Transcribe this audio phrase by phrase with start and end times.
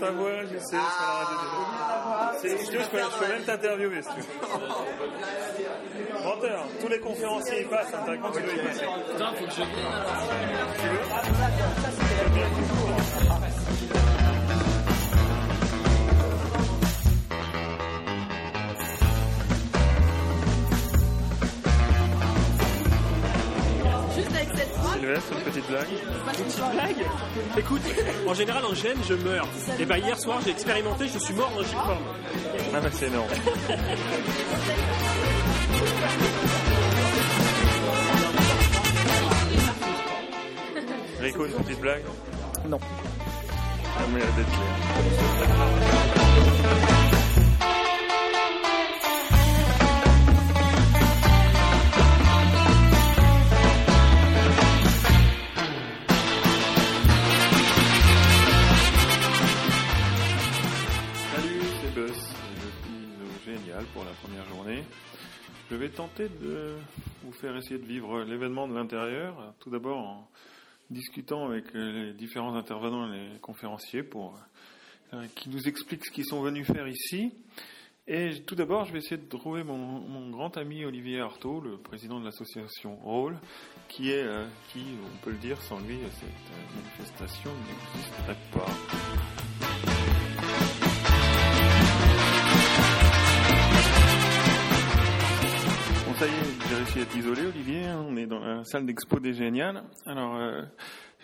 [0.00, 1.36] ta voix, je sais, sur la radio.
[2.40, 4.28] Tu veux, je peux, même t'interviewer, si tu veux.
[6.24, 8.86] Menteur, tous les conférenciers y passent, hein, quand tu veux y passer.
[9.12, 10.20] Putain, faut que je vienne alors.
[13.78, 14.19] Juste
[25.00, 25.88] Sylvestre, une petite blague.
[26.26, 27.06] Petite blague
[27.56, 27.80] Écoute,
[28.26, 29.48] en général en gêne, je meurs.
[29.78, 32.04] Et bah hier soir, j'ai expérimenté, je suis mort dans Gipform.
[32.74, 33.30] Ah bah c'est énorme.
[41.20, 42.02] Rico, une petite blague
[42.68, 42.78] Non.
[43.96, 44.44] Ah, mais elle
[63.92, 64.82] pour la première journée.
[65.70, 66.74] Je vais tenter de
[67.22, 69.54] vous faire essayer de vivre l'événement de l'intérieur.
[69.60, 70.28] Tout d'abord en
[70.90, 74.38] discutant avec les différents intervenants et les conférenciers pour
[75.14, 77.32] euh, qui nous expliquent ce qu'ils sont venus faire ici.
[78.08, 82.18] Et tout d'abord, je vais essayer de trouver mon, grand ami Olivier Artaud, le président
[82.18, 83.38] de l'association Rôle,
[83.88, 88.66] qui est, euh, qui, on peut le dire, sans lui, cette manifestation n'existerait pas.
[96.20, 97.84] Ça y est, j'ai réussi à t'isoler, Olivier.
[97.84, 99.82] hein, On est dans la salle d'expo des Géniales.
[100.04, 100.60] Alors, euh,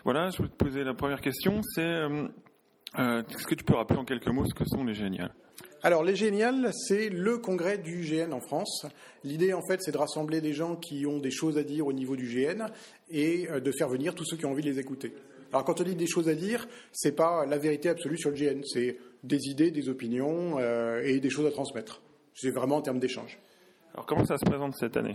[0.05, 1.61] voilà, je voulais te poser la première question.
[1.75, 2.27] C'est, euh,
[2.98, 5.34] euh, est-ce que tu peux rappeler en quelques mots ce que sont les Géniales?
[5.83, 8.87] Alors, les Géniales, c'est le congrès du GN en France.
[9.22, 11.93] L'idée, en fait, c'est de rassembler des gens qui ont des choses à dire au
[11.93, 12.65] niveau du GN
[13.10, 15.12] et de faire venir tous ceux qui ont envie de les écouter.
[15.53, 18.37] Alors, quand on dit des choses à dire, c'est pas la vérité absolue sur le
[18.37, 20.59] GN, c'est des idées, des opinions
[21.03, 22.00] et des choses à transmettre.
[22.34, 23.38] C'est vraiment en termes d'échange.
[23.96, 25.14] Alors, comment ça se présente cette année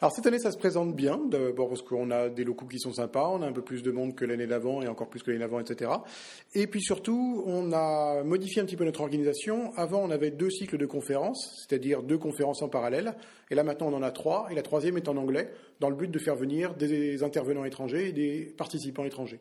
[0.00, 2.92] Alors cette année, ça se présente bien, d'abord parce qu'on a des locaux qui sont
[2.92, 5.32] sympas, on a un peu plus de monde que l'année d'avant et encore plus que
[5.32, 5.90] l'année d'avant, etc.
[6.54, 9.72] Et puis surtout, on a modifié un petit peu notre organisation.
[9.74, 13.16] Avant, on avait deux cycles de conférences, c'est-à-dire deux conférences en parallèle.
[13.50, 15.50] Et là, maintenant, on en a trois, et la troisième est en anglais,
[15.80, 19.40] dans le but de faire venir des intervenants étrangers et des participants étrangers.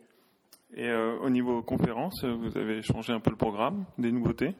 [0.76, 4.56] Et euh, au niveau conférence, vous avez changé un peu le programme, des nouveautés?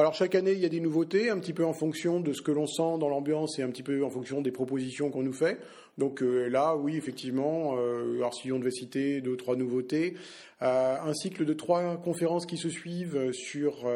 [0.00, 2.40] Alors chaque année, il y a des nouveautés, un petit peu en fonction de ce
[2.40, 5.34] que l'on sent dans l'ambiance et un petit peu en fonction des propositions qu'on nous
[5.34, 5.58] fait.
[5.98, 10.16] Donc euh, là, oui, effectivement, euh, alors si on devait citer deux ou trois nouveautés,
[10.62, 13.86] euh, un cycle de trois conférences qui se suivent sur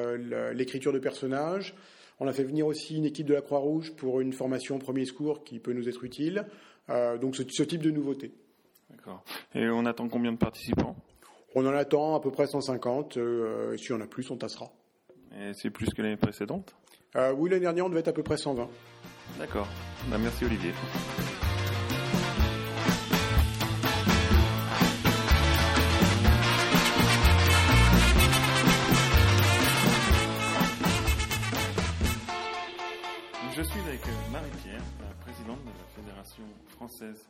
[0.53, 1.75] l'écriture de personnages.
[2.21, 5.42] On a fait venir aussi une équipe de la Croix-Rouge pour une formation premier secours
[5.42, 6.44] qui peut nous être utile.
[7.22, 8.31] Donc ce, ce type de nouveauté.
[8.91, 9.25] D'accord.
[9.54, 10.97] Et on attend combien de participants?
[11.54, 13.16] On en attend à peu près 150.
[13.16, 14.71] euh, et si on a plus, on tassera.
[15.41, 16.75] Et c'est plus que l'année précédente
[17.17, 18.69] Euh, oui, l'année dernière, on devait être à peu près 120.
[19.39, 19.69] D'accord.
[20.09, 20.72] Bah, merci Olivier.
[33.56, 34.01] Je suis avec
[34.33, 37.28] Marie-Pierre, la présidente de la Fédération française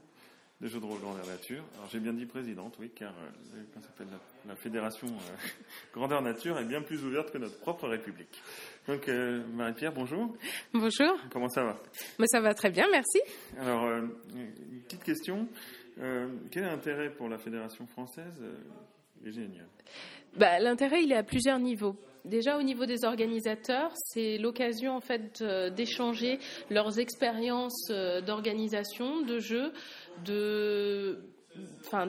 [0.60, 1.65] des jeux de rôle grandeur nature.
[1.75, 4.06] Alors j'ai bien dit présidente, oui, car euh,
[4.47, 5.48] la, Fédération euh,
[5.92, 8.41] grandeur nature est bien plus ouverte que notre propre République.
[8.87, 10.34] Donc euh, Marie-Pierre, bonjour.
[10.72, 11.81] Bonjour, Comment ça va?
[12.19, 13.20] Mais ça va très bien, merci.
[13.59, 14.03] Alors, euh,
[14.34, 15.48] une petite question.
[15.97, 18.42] Quel est l'intérêt pour la Fédération française
[19.22, 19.69] des génial
[20.36, 21.94] Bah, L'intérêt, il est à plusieurs niveaux.
[22.25, 25.42] Déjà au niveau des organisateurs, c'est l'occasion en fait
[25.76, 26.38] d'échanger
[26.71, 27.92] leurs expériences
[28.26, 29.72] d'organisation, de jeu,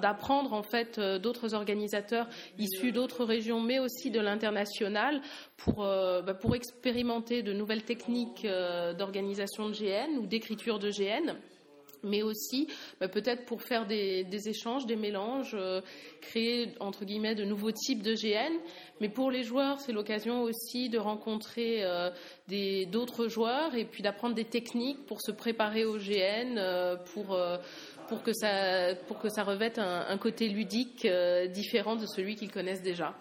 [0.01, 2.27] d'apprendre en fait euh, d'autres organisateurs
[2.57, 5.21] issus d'autres régions mais aussi de l'international
[5.57, 10.89] pour euh, bah, pour expérimenter de nouvelles techniques euh, d'organisation de GN ou d'écriture de
[10.89, 11.35] GN
[12.03, 12.67] mais aussi
[12.99, 15.57] bah, peut-être pour faire des, échanges, des mélanges,
[16.21, 18.53] créer entre guillemets de nouveaux types de GN.
[19.01, 22.11] Mais pour les joueurs, c'est l'occasion aussi de rencontrer euh,
[22.91, 26.59] d'autres joueurs et puis d'apprendre des techniques pour se préparer au GN,
[27.11, 27.35] pour
[28.07, 32.35] pour que ça pour que ça revête un, un côté ludique euh, différent de celui
[32.35, 33.13] qu'ils connaissent déjà.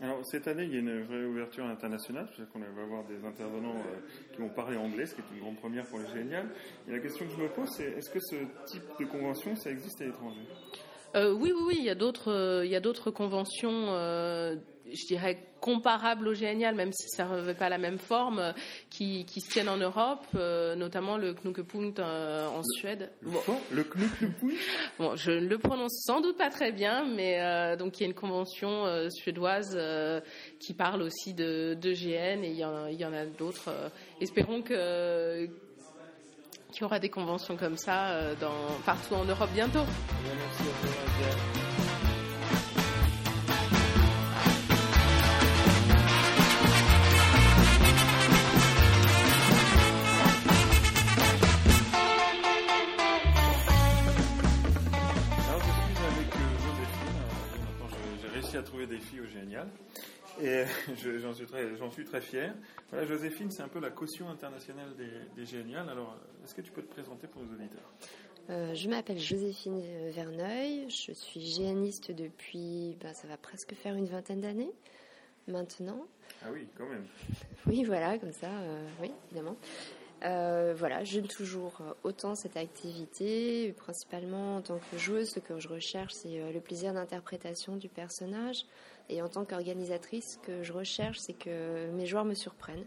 [0.00, 2.26] Alors, cette année, il y a une vraie ouverture internationale.
[2.28, 5.40] C'est-à-dire qu'on va avoir des intervenants euh, qui vont parler anglais, ce qui est une
[5.40, 6.48] grande première pour les génial.
[6.88, 8.36] Et la question que je me pose, c'est est-ce que ce
[8.66, 10.40] type de convention, ça existe à l'étranger?
[11.14, 15.38] Euh, oui, oui, oui, il y a d'autres, il y a d'autres conventions, je dirais
[15.62, 18.52] comparables au Génial, même si ça n'avait pas la même forme, euh,
[18.90, 23.10] qui, qui se tiennent en Europe, euh, notamment le Knukepunkt euh, en Suède.
[23.22, 24.28] Bon, Le Knouk le
[24.98, 28.06] bon, je ne le prononce sans doute pas très bien, mais euh, donc il y
[28.06, 29.78] a une convention suédoise
[30.58, 33.70] qui parle aussi de, de GN et il y en, il y en a d'autres.
[34.20, 35.48] espérons que
[36.72, 39.80] qu'il y aura des conventions comme ça dans, partout en Europe bientôt.
[39.80, 41.71] Alors,
[58.82, 59.68] trouver des filles au Génial.
[60.40, 60.64] Et
[61.02, 62.54] je- j'en suis, très- j'en suis très fier.
[62.90, 65.88] Voilà, Joséphine, c'est un peu la caution internationale des, des Génial.
[65.88, 67.92] Alors, est-ce que tu peux te présenter pour nos auditeurs?
[68.50, 73.94] Euh, je m'appelle Joséphine euh, Verneuil, je suis géaniste depuis, bah, ça va presque faire
[73.94, 74.72] une vingtaine d'années
[75.46, 76.04] maintenant.
[76.44, 77.06] Ah oui, quand même.
[77.66, 79.56] Oui, voilà, comme ça, euh, oui, évidemment.
[80.24, 85.58] Euh, voilà, j'aime toujours euh, autant cette activité, principalement en tant que joueuse, ce que
[85.58, 88.64] je recherche, c'est euh, le plaisir d'interprétation du personnage.
[89.08, 92.84] Et en tant qu'organisatrice, ce que je recherche, c'est que mes joueurs me surprennent.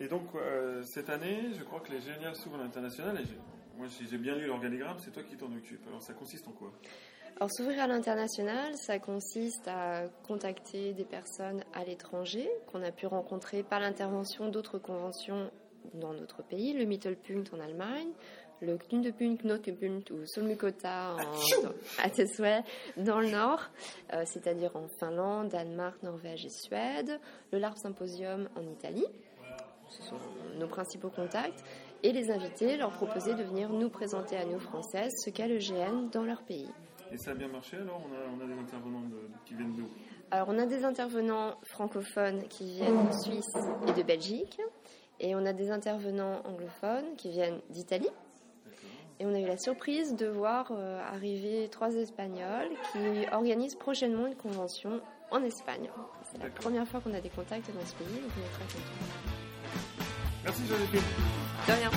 [0.00, 3.18] Et donc, euh, cette année, je crois que les Génial s'ouvrent à l'international.
[3.78, 5.86] Moi, si j'ai bien lu l'organigramme, c'est toi qui t'en occupes.
[5.88, 6.70] Alors, ça consiste en quoi?
[7.36, 13.06] Alors, s'ouvrir à l'international, ça consiste à contacter des personnes à l'étranger qu'on a pu
[13.06, 15.50] rencontrer par l'intervention d'autres conventions
[15.94, 18.10] dans notre pays, le Mittelpunkt en Allemagne,
[18.62, 21.72] le Knudepunkt, Knotepunkt ou Solmukota en, dans,
[22.02, 22.62] à tes souhaits,
[22.98, 23.60] dans le nord,
[24.12, 27.18] euh, c'est-à-dire en Finlande, Danemark, Norvège et Suède,
[27.52, 29.06] le LARP Symposium en Italie,
[29.88, 30.16] ce sont
[30.58, 31.64] nos principaux contacts,
[32.02, 35.58] et les inviter, leur proposer de venir nous présenter à nous Françaises ce qu'est le
[35.58, 36.68] GN dans leur pays.
[37.12, 39.72] Et ça a bien marché alors on a, on a des intervenants de- qui viennent
[39.74, 39.88] d'où?
[40.30, 43.52] Alors, on a des intervenants francophones qui viennent de Suisse
[43.88, 44.60] et de Belgique.
[45.20, 48.08] Et on a des intervenants anglophones qui viennent d'Italie.
[49.18, 54.26] Et on a eu la surprise de voir euh, arriver trois Espagnols qui organisent prochainement
[54.26, 55.90] une convention en Espagne.
[56.32, 58.64] C'est la première fois qu'on a des contacts dans ce pays, donc on est très
[58.64, 59.30] contents.
[60.42, 61.00] Merci Joséphine.
[61.68, 61.90] De rien.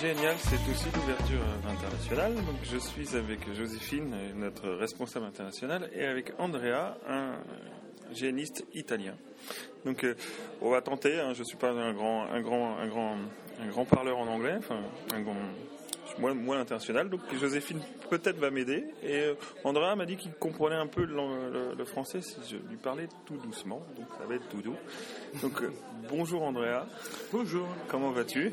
[0.00, 2.34] Génial, c'est aussi l'ouverture internationale.
[2.34, 7.34] Donc je suis avec Joséphine, notre responsable international, et avec Andrea, un
[8.12, 9.14] géniste italien.
[9.84, 10.14] Donc euh,
[10.62, 11.20] on va tenter.
[11.20, 13.16] hein, je suis pas un grand, un grand, un grand,
[13.60, 14.54] un grand parleur en anglais.
[14.58, 14.80] Enfin,
[15.14, 15.36] un grand,
[16.18, 17.10] moi, moi l'international.
[17.10, 18.84] Donc Joséphine peut-être va m'aider.
[19.02, 21.14] Et euh, Andrea m'a dit qu'il comprenait un peu le,
[21.52, 23.82] le- le français si je lui parlais tout doucement.
[23.98, 24.76] Donc ça va être tout doux.
[25.42, 25.70] Donc euh,
[26.08, 26.86] bonjour Andrea.
[27.32, 27.68] Bonjour.
[27.88, 28.52] Comment vas-tu?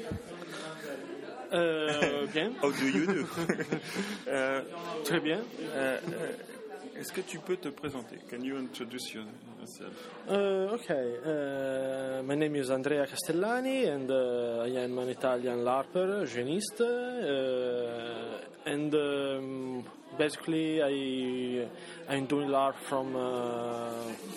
[1.53, 3.25] Euh, bien, How do you do?
[4.27, 4.61] Euh,
[5.05, 5.39] très bien.
[5.75, 8.17] euh, euh, Est-ce que tu peux te présenter?
[8.29, 9.93] Can you introduce yourself?
[10.29, 16.25] Uh, okay, uh, my name is Andrea Castellani and uh, I am an Italian LARPer,
[16.25, 19.83] genist, uh, and um,
[20.17, 21.67] basically I,
[22.09, 23.91] I'm doing LARP from uh,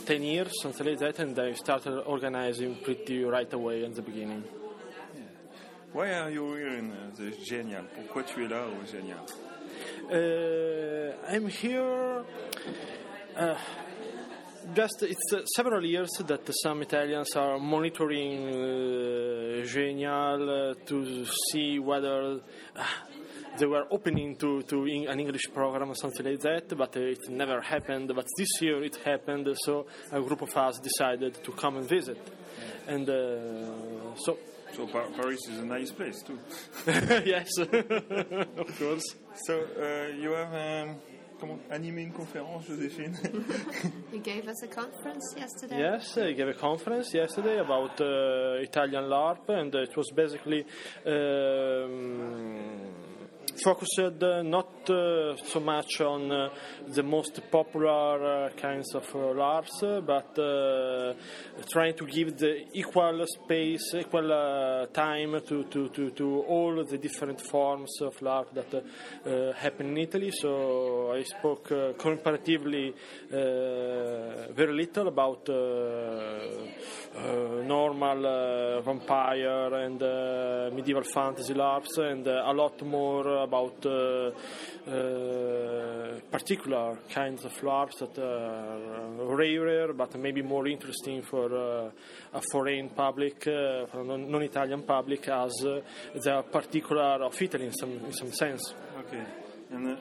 [0.06, 4.44] 10 years, something like that, and I started organizing pretty right away in the beginning.
[5.92, 7.84] Why are you here in the Génial?
[7.96, 9.26] Pourquoi tu es là au Génial?
[10.08, 12.24] Uh, I'm here.
[13.36, 13.54] Uh,
[14.72, 21.80] just it's uh, several years that some Italians are monitoring uh, Genial uh, to see
[21.80, 22.38] whether
[22.76, 22.84] uh,
[23.58, 27.60] they were opening to, to an English program or something like that, but it never
[27.60, 28.12] happened.
[28.14, 32.18] But this year it happened, so a group of us decided to come and visit.
[32.86, 34.38] And uh, so,
[34.76, 36.38] So Pa- Paris is a nice place too.
[37.26, 39.16] yes, of course.
[39.46, 40.96] So uh, you have um,
[41.40, 43.16] comment animé une conférence, Joséphine?
[44.12, 45.78] You gave us a conference yesterday.
[45.78, 50.64] Yes, I gave a conference yesterday about uh, Italian LARP, and it was basically
[51.06, 52.58] um,
[53.62, 56.48] focused uh, not uh, so much on uh,
[56.88, 60.34] the most popular uh, kinds of uh, LARPs, uh, but
[61.68, 67.40] trying to give the equal space, equal time to, to, to, to all the different
[67.40, 68.84] forms of LARP that
[69.56, 70.30] happen in Italy.
[70.30, 72.94] So I spoke comparatively
[73.30, 75.48] very little about
[77.66, 80.00] normal vampire and
[80.74, 84.30] medieval fantasy LARPs, and a lot more about uh,
[84.86, 91.90] uh, particular kinds of LARPs that are rarer, but maybe more interesting for uh,
[92.32, 95.52] a foreign public, for a non-Italian public, as
[96.24, 98.74] they are particular of Italy in some in some sense.
[99.00, 99.24] Okay.
[99.72, 99.96] And uh,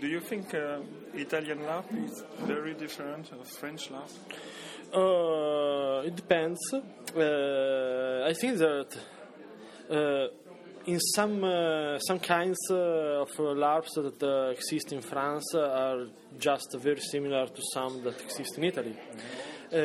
[0.00, 0.80] do you think uh,
[1.14, 4.10] Italian LARP is very different of French LARP?
[4.92, 6.58] Uh, it depends.
[6.72, 8.88] I think that
[10.86, 16.06] in some uh, some kinds uh, of LARPs that uh, exist in France are
[16.38, 18.96] just very similar to some that exist in Italy.
[19.72, 19.76] Uh,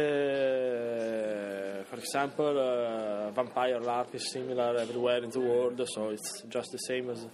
[1.84, 6.78] for example, uh, Vampire LARP is similar everywhere in the world, so it's just the
[6.80, 7.26] same as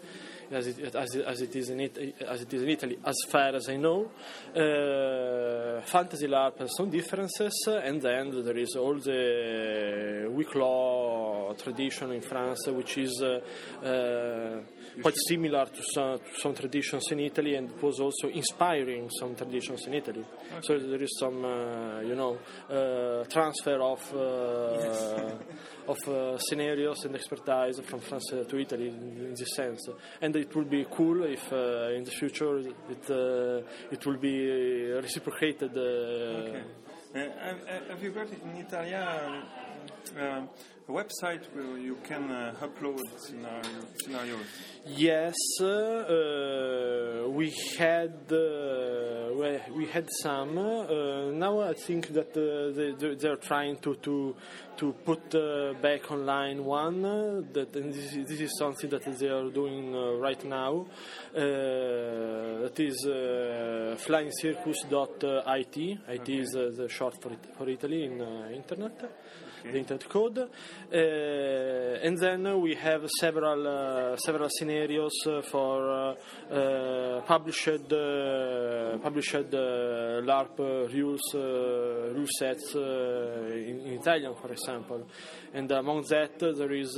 [0.52, 3.16] as it, as it, as it is in it, as it is in Italy, as
[3.30, 4.12] far as I know.
[4.56, 12.12] Uh, fantasy LARP has some differences, and then there is all the week law tradition
[12.12, 13.40] in France, which is uh,
[13.86, 14.62] uh,
[15.02, 19.88] quite similar to some, to some traditions in Italy, and was also inspiring some traditions
[19.88, 20.24] in Italy.
[20.62, 22.38] So there is some, uh, you know,
[22.70, 24.14] uh, transfer of.
[24.14, 25.32] Uh,
[25.88, 29.88] of uh, scenarios and expertise from France to Italy in, this sense.
[30.22, 33.62] And it will be cool if uh, in the future it, uh,
[33.92, 35.72] it will be reciprocated.
[35.78, 36.64] Uh, Okay.
[37.14, 39.44] Uh, have, you got in Italia um,
[40.20, 40.50] um,
[40.88, 44.46] a website where you can uh, upload scenario, scenarios?
[44.86, 50.58] Yes, uh, we had uh, we, we had some.
[50.58, 54.36] Uh, now I think that uh, they, they- they're trying to to
[54.78, 57.06] to put uh, back online one.
[57.06, 60.88] uh, That and this, is- this is something that they are doing uh, right now.
[61.36, 61.40] Uh,
[62.64, 66.00] that is uh, flyingcircus.it.
[66.10, 69.00] IT is uh, the short for, it, for Italy in uh, internet
[69.64, 75.14] the internet code, uh, and then we have several uh, several scenarios
[75.50, 76.16] for
[76.52, 77.90] uh, published
[79.02, 80.58] published LARP
[80.94, 85.08] rules rule sets in, in Italian, for example,
[85.54, 86.98] and among that there is.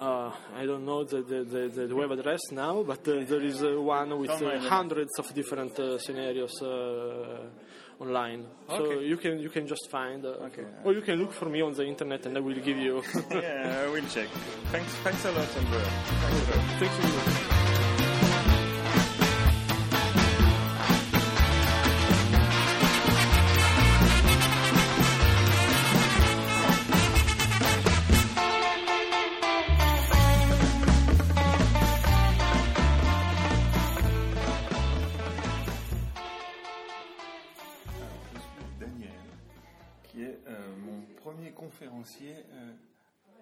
[0.00, 3.62] Uh, I don't know the, the, the, the web address now, but uh, there is
[3.62, 6.58] uh, one with hundreds of different scenarios
[8.00, 8.46] online.
[8.68, 10.64] So you can you can just find, uh, Okay.
[10.84, 13.02] or you can look for me on the internet, and I will give you.
[13.30, 14.28] yeah, I will check.
[14.72, 15.84] Thanks, thanks a lot, Amber.
[16.78, 16.92] Thank
[17.54, 17.59] you.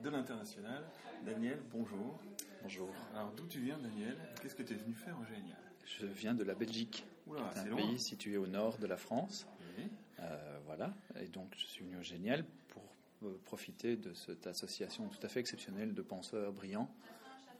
[0.02, 0.84] De l'international.
[1.24, 2.18] Daniel, bonjour.
[2.62, 4.16] Bonjour, Alors, d'où tu viens, Daniel?
[4.42, 5.56] Qu'est-ce que tu es venu faire en génial
[6.00, 7.06] je viens de la Belgique.
[7.26, 7.76] Oula, C'est c'est un loin.
[7.78, 9.46] pays situé au nord de la France.
[9.78, 9.84] Oui.
[10.20, 12.82] Euh, voilà, et donc je suis venu au Génial pour
[13.22, 16.90] euh, profiter de cette association tout à fait exceptionnelle de penseurs brillants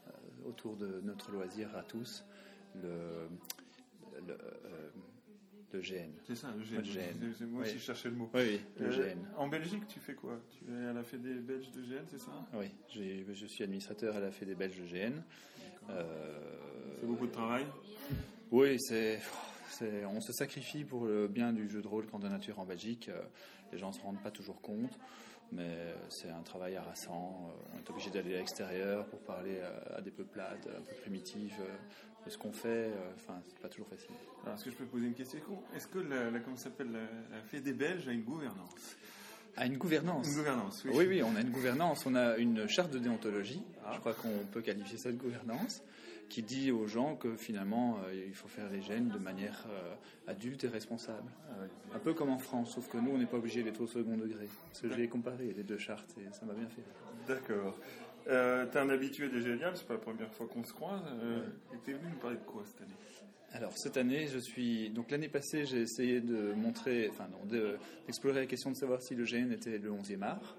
[0.09, 0.11] euh,
[0.47, 2.23] autour de notre loisir à tous,
[2.75, 3.30] le,
[4.26, 4.37] le,
[5.72, 6.10] le GN.
[6.26, 6.64] C'est ça, le
[7.34, 7.68] c'est moi Oui.
[7.68, 8.30] aussi, je cherchais le mot.
[8.34, 9.18] Oui, oui, le Euh, GN.
[9.37, 10.40] En Belgique, tu fais quoi?
[10.50, 12.46] Tu es à la Fédé belge de GN, c'est ça?
[12.54, 15.22] Oui, je suis administrateur à la Fédé belge de GN.
[15.90, 17.66] Euh, C'est beaucoup de travail?
[18.50, 19.20] Oui, c'est,
[20.06, 23.08] on se sacrifie pour le bien du jeu de rôle quand de nature en Belgique.
[23.08, 23.20] Euh,
[23.72, 24.98] Les gens ne se rendent pas toujours compte,
[25.52, 27.50] mais c'est un travail harassant.
[27.50, 30.95] Euh, On est obligé d'aller à l'extérieur pour parler à, à des peuplades un peu
[31.02, 32.69] primitives euh, de ce qu'on fait.
[32.69, 34.11] Euh, Enfin, c'est pas toujours facile.
[34.45, 35.38] Alors, est-ce que je peux poser une question?
[35.75, 38.97] Est-ce que la, la- comment s'appelle, la, la Fédé belge a une gouvernance?
[39.57, 40.28] À une gouvernance.
[40.28, 40.90] Une gouvernance, oui.
[40.95, 42.07] Oui, oui, on a une gouvernance.
[42.07, 43.62] On a une charte de déontologie.
[43.93, 45.83] Je crois qu'on peut qualifier ça de gouvernance
[46.28, 49.94] qui dit aux gens que finalement euh, il faut faire les gènes de manière euh,
[50.30, 51.30] adulte et responsable.
[51.94, 54.16] Un peu comme en France, sauf que nous on n'est pas obligé d'être au second
[54.16, 54.49] degré.
[54.68, 56.82] Parce que j'ai comparé les deux chartes et ça m'a bien fait.
[57.26, 57.78] D'accord.
[58.28, 61.00] Euh, T'es un habitué des Génial, c'est pas la première fois qu'on se croise.
[61.23, 62.94] Euh, Et t'es venu nous parler de quoi cette année?
[63.52, 67.28] Alors cette année, je suis donc l'année passée, j'ai essayé de montrer, enfin
[68.06, 70.56] d'explorer la question de savoir si le gène était le 11e art.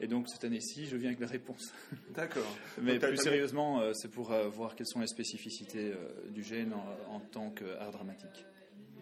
[0.00, 1.72] Et donc cette année-ci, je viens avec la réponse.
[2.14, 2.44] D'accord.
[2.82, 6.42] Mais Donc, plus sérieusement, euh, c'est pour euh, voir quelles sont les spécificités euh, du
[6.42, 8.44] gène en, en tant qu'art dramatique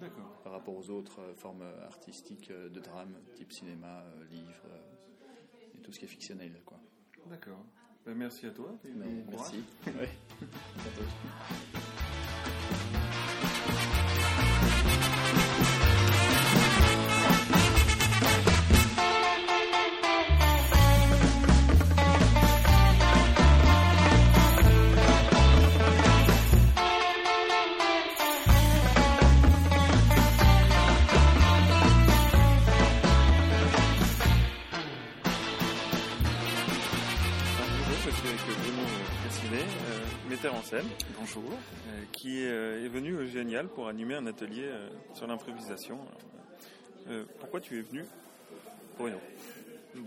[0.01, 0.41] D'accord.
[0.43, 4.53] par rapport aux autres formes artistiques de drame, type cinéma, livre
[5.75, 6.53] et tout ce qui est fictionnel.
[6.65, 6.79] Quoi.
[7.27, 7.65] D'accord.
[8.05, 8.77] Ben, merci à toi.
[8.85, 9.39] et Mais bon
[38.05, 40.85] je suis avec euh, Bruno euh, Cassivet, euh, metteur en scène,
[41.19, 41.45] bonjour,
[42.13, 44.69] qui est venu au Génial pour animer un atelier
[45.15, 45.99] sur l'improvisation.
[47.41, 48.05] pourquoi tu es venu,
[48.99, 49.17] Bruno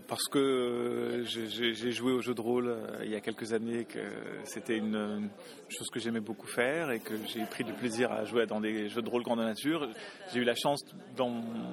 [0.08, 3.86] parce que euh, j'ai- joué au jeu de rôle euh, il y a quelques années,
[3.86, 4.00] que
[4.44, 5.30] c'était une, une
[5.70, 8.90] chose que j'aimais beaucoup faire et que j'ai pris du plaisir à jouer dans des
[8.90, 9.88] jeux de rôle grandeur nature.
[10.34, 10.84] J'ai eu la chance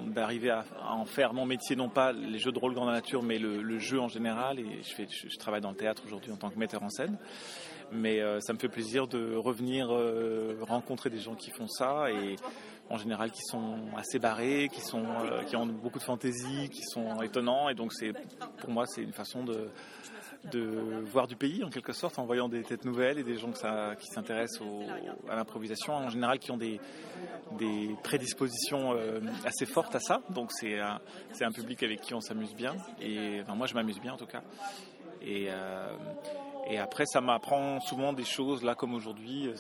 [0.09, 3.38] d'arriver à, en faire mon métier, non pas les jeux de rôle grandeur nature, mais
[3.38, 4.61] le, jeu en général.
[4.61, 7.18] Et je travaille dans le théâtre aujourd'hui en tant que metteur en scène.
[7.94, 12.10] Mais euh, ça me fait plaisir de revenir euh, rencontrer des gens qui font ça
[12.10, 12.36] et
[12.90, 16.82] en général qui sont assez barrés, qui, sont, euh, qui ont beaucoup de fantaisie, qui
[16.82, 17.68] sont étonnants.
[17.68, 17.92] Et donc
[18.58, 19.70] pour moi c'est une façon de,
[21.04, 24.06] voir du pays en quelque sorte en voyant des têtes nouvelles et des gens qui
[24.08, 24.66] s'intéressent
[25.30, 26.80] à l'improvisation en général qui ont des,
[28.02, 28.94] prédispositions
[29.44, 30.20] assez fortes à ça.
[30.30, 31.00] Donc c'est un,
[31.40, 34.42] un public avec qui on s'amuse bien et moi je m'amuse bien en tout cas.
[35.22, 35.48] Et,
[36.66, 39.54] et après, ça m'apprend souvent des choses, là comme aujourd'hui, euh,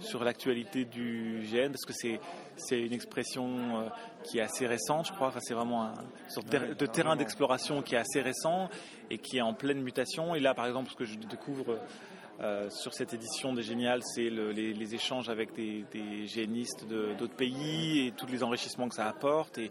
[0.00, 2.20] sur l'actualité du GN, parce que c'est
[2.56, 3.46] c'est une expression
[3.80, 3.88] euh,
[4.24, 5.28] qui est assez récente, je crois.
[5.28, 5.94] Enfin, c'est vraiment un
[6.28, 8.68] sorte de, de terrain d'exploration qui est assez récent
[9.10, 10.34] et qui est en pleine mutation.
[10.34, 11.78] Et là, par exemple, ce que je découvre
[12.40, 16.86] euh, sur cette édition des Géniales, c'est le- les, les échanges avec des, des génistes
[16.86, 19.58] de- d'autres pays et tous les enrichissements que ça apporte.
[19.58, 19.70] Et,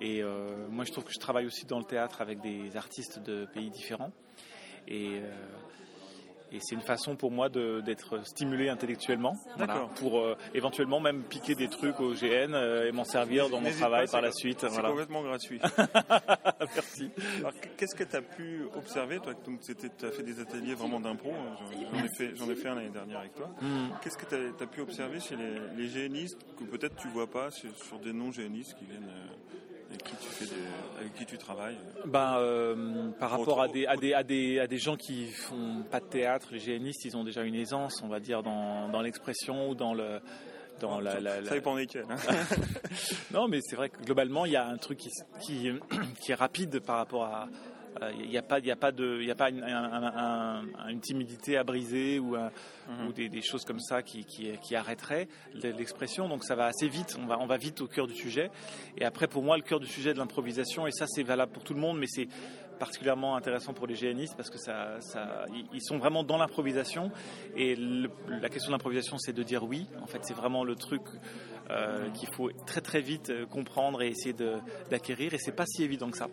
[0.00, 3.18] et euh, moi, je trouve que je travaille aussi dans le théâtre avec des artistes
[3.20, 4.10] de pays différents.
[4.88, 5.30] Et, euh,
[6.52, 11.54] et c'est une façon pour moi d'être stimulé intellectuellement, voilà, pour euh, éventuellement même piquer
[11.54, 14.60] des trucs au GN euh, et m'en servir dans mon travail pas, par la suite.
[14.60, 14.88] C'est Voilà.
[14.90, 15.60] complètement gratuit.
[16.74, 17.10] Merci.
[17.38, 21.30] Alors, qu'est-ce que tu as pu observer Toi, tu as fait des ateliers vraiment d'impro.
[21.32, 21.56] hein,
[21.92, 23.48] J'en ai, fait- j'en ai fait un l'année dernière avec toi.
[23.60, 23.88] Mm.
[24.02, 27.50] Qu'est-ce que tu as, pu observer chez les, les génistes que peut-être tu vois pas
[27.50, 31.36] sur, sur des non-génistes qui viennent euh, avec qui tu fais des- avec qui tu
[31.38, 31.76] travailles
[32.06, 35.26] Ben, euh, par rapport Autre- à des, à, des, à, des, à des gens qui
[35.26, 38.88] font pas de théâtre, les GNistes, ils ont déjà une aisance, on va dire, dans,
[38.88, 40.20] dans l'expression ou dans le.
[40.80, 42.06] Dans la, la- Ça la- dépend desquels.
[42.08, 42.16] hein.
[43.34, 45.10] Non, mais c'est vrai que globalement, il y a un truc qui,
[45.42, 45.70] qui,
[46.22, 47.48] qui est rapide par rapport à.
[48.02, 49.62] Euh, Il n'y a pas, il y a pas de, il y a pas une,
[49.62, 53.06] un- un- un- une timidité à briser ou, Mhm.
[53.08, 56.28] ou des, des choses comme ça qui, qui, qui arrêteraient l'expression.
[56.28, 57.16] Donc ça va assez vite.
[57.22, 58.50] On va, on va vite au cœur du sujet.
[58.98, 61.64] Et après, pour moi, le cœur du sujet de l'improvisation, et ça c'est valable pour
[61.64, 62.28] tout le monde, mais c'est
[62.78, 67.10] particulièrement intéressant pour les GNistes parce que ça, ça, ils- sont vraiment dans l'improvisation.
[67.54, 69.86] Et le- la question de l'improvisation, c'est de dire oui.
[70.02, 71.02] En fait, c'est vraiment le truc
[71.70, 74.56] euh, qu'il faut très très vite euh, comprendre et essayer de-
[74.90, 75.34] d'acquérir.
[75.34, 76.28] Et c'est pas si évident que ça.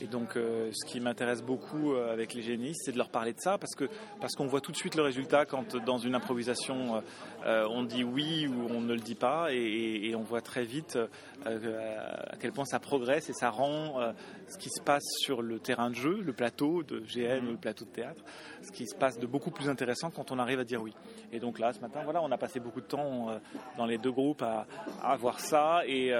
[0.00, 3.32] Et donc, euh, ce qui m'intéresse beaucoup euh, avec les génistes, c'est de leur parler
[3.32, 3.88] de ça parce que
[4.20, 7.02] parce qu'on voit tout de suite le résultat quand dans une improvisation
[7.44, 10.98] euh, on dit oui ou on ne le dit pas, et, on voit très vite
[11.46, 14.12] euh, à quel point ça progresse et ça rend euh,
[14.48, 17.58] ce qui se passe sur le terrain de jeu, le plateau de GN ou le
[17.58, 18.22] plateau de théâtre,
[18.62, 20.94] ce qui se passe de beaucoup plus intéressant quand on arrive à dire oui.
[21.32, 23.28] Et donc là, ce matin, voilà, on a passé beaucoup de temps
[23.76, 26.12] dans les deux groupes à, voir ça et,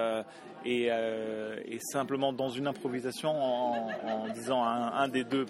[1.93, 5.47] simplement dans une improvisation en, disant à un, des deux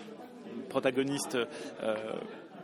[0.68, 1.38] protagonistes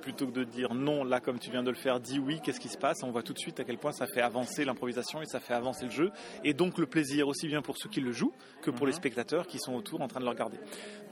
[0.01, 2.61] plutôt que de dire non, là comme tu viens de le faire, dis oui, qu'est-ce
[2.61, 3.03] qui se passe?
[3.03, 5.55] On voit tout de suite à quel point ça fait avancer l'improvisation et ça fait
[5.55, 6.11] avancer le jeu.
[6.45, 8.33] Et donc le plaisir aussi bien pour ceux qui le jouent
[8.63, 10.59] que pour les spectateurs qui sont autour en train de le regarder.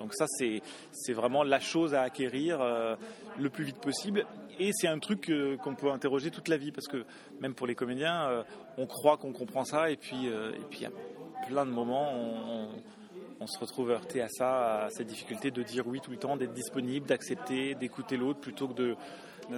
[0.01, 0.63] Donc ça, c'est,
[1.13, 2.97] vraiment la chose à acquérir euh,
[3.39, 4.25] le plus vite possible.
[4.59, 7.05] Et c'est un truc euh, qu'on peut interroger toute la vie parce que
[7.41, 8.43] même pour les comédiens, euh,
[8.77, 10.91] on croit qu'on comprend ça et puis et puis il y a
[11.47, 12.69] plein de moments où on, on-
[13.41, 16.37] on se retrouve heurté à ça, à cette difficulté de dire oui tout le temps,
[16.37, 18.97] d'être disponible, d'accepter, d'écouter l'autre plutôt que de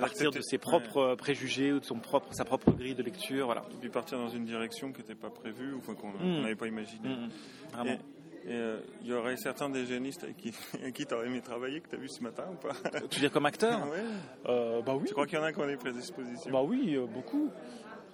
[0.00, 3.46] partir de ses propres euh, préjugés ou de son propre, sa propre grille de lecture.
[3.46, 3.62] Voilà.
[3.72, 6.18] Et puis partir dans une direction qui n'était pas prévue ou enfin, qu'on Mm.
[6.18, 7.08] qu'on n'avait pas imaginé.
[7.08, 7.28] Mm, mm.
[7.72, 7.90] Vraiment.
[7.90, 7.98] Et-
[8.42, 10.52] et, euh, il y aurait certains des génistes avec qui
[10.94, 12.72] qui tu aurais aimé travailler que tu as vu ce matin ou pas?
[13.10, 13.80] Tu veux dire comme acteur?
[13.90, 14.02] Ouais.
[14.48, 15.04] Euh, Bah oui.
[15.06, 16.50] Tu crois qu'il y en a qui ont des prédispositions?
[16.50, 17.50] Bah oui, euh, beaucoup.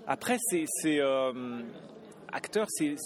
[0.06, 0.64] Après, c'est,
[2.32, 2.96] acteur, c'est,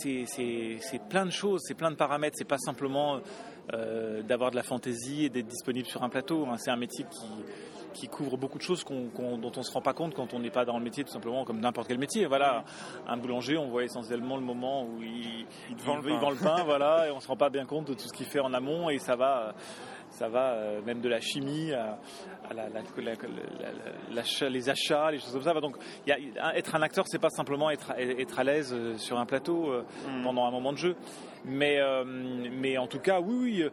[1.08, 2.36] plein de choses, c'est plein de paramètres.
[2.38, 3.20] C'est pas simplement
[3.72, 6.46] euh, d'avoir de la fantaisie et d'être disponible sur un plateau.
[6.46, 6.56] hein.
[6.58, 7.26] C'est un métier qui
[7.92, 10.38] qui couvre beaucoup de choses qu'on- qu'on- dont on se rend pas compte quand on
[10.38, 12.24] n'est pas dans le métier, tout simplement comme n'importe quel métier.
[12.24, 12.62] Voilà,
[13.08, 15.82] un boulanger, on voit essentiellement le moment où il, le
[16.20, 18.26] vend le pain, voilà, et on se rend pas bien compte de tout ce qu'il
[18.26, 19.56] fait en amont, et ça va,
[20.10, 21.98] ça va euh, même de la chimie à,
[22.48, 25.54] à la- la- la- la- l'achat- les achats, les choses comme ça.
[25.60, 28.96] Donc, il y a- être un acteur, c'est pas simplement être, être à l'aise euh,
[28.98, 30.22] sur un plateau euh, Mm.
[30.24, 30.96] pendant un moment de jeu.
[31.46, 33.70] Mais, euh, mais en tout cas, oui, oui,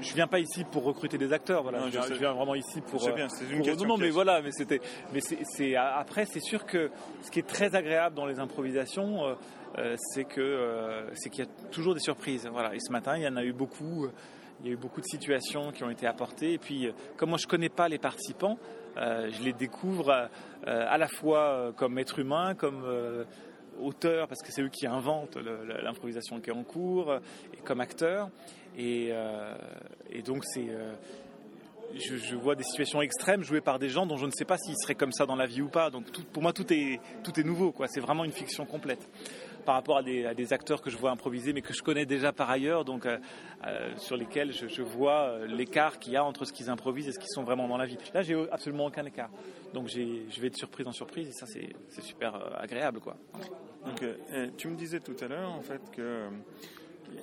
[0.00, 1.62] je viens pas ici pour recruter des acteurs.
[1.62, 3.06] Voilà, Non, je, je viens, vraiment ici pour.
[3.06, 4.80] Euh, bien, c'est une pour- question Non, mais voilà, mais c'était,
[5.12, 9.36] mais c'est, c'est- après, c'est sûr que ce qui est très agréable dans les improvisations,
[9.98, 12.48] c'est que c'est qu'il y a toujours des surprises.
[12.50, 14.06] Voilà, et ce matin, il y en a eu beaucoup.
[14.60, 16.54] Il y a eu beaucoup de situations qui ont été apportées.
[16.54, 18.58] Et puis, euh, comme moi, je connais pas les participants,
[18.96, 23.24] euh, je les découvre euh, à la fois comme être humain, comme euh,
[23.80, 25.36] auteur, parce que c'est eux qui inventent
[25.82, 27.14] l'improvisation qui est en cours,
[27.52, 28.30] et comme acteur.
[28.78, 29.12] Et,
[30.24, 30.68] donc c'est
[31.94, 34.76] je, vois des situations extrêmes jouées par des gens dont je ne sais pas s'ils
[34.76, 35.90] seraient comme ça dans la vie ou pas.
[35.90, 37.74] Donc pour moi, tout est, tout est nouveau.
[37.86, 39.06] C'est vraiment une fiction complète
[39.66, 42.48] par rapport à des, acteurs que je vois improviser, mais que je connais déjà par
[42.48, 43.18] ailleurs, donc euh,
[43.66, 47.08] euh, sur lesquels je, je vois euh, l'écart qu'il y a entre ce qu'ils improvisent
[47.08, 47.98] et ce qu'ils sont vraiment dans la vie.
[48.14, 49.30] Là, j'ai absolument aucun écart.
[49.74, 53.00] Donc je vais de surprise en surprise et ça, c'est super agréable.
[53.00, 53.16] quoi.
[53.84, 54.02] Donc,
[54.56, 56.28] tu me disais tout à l'heure, en fait, que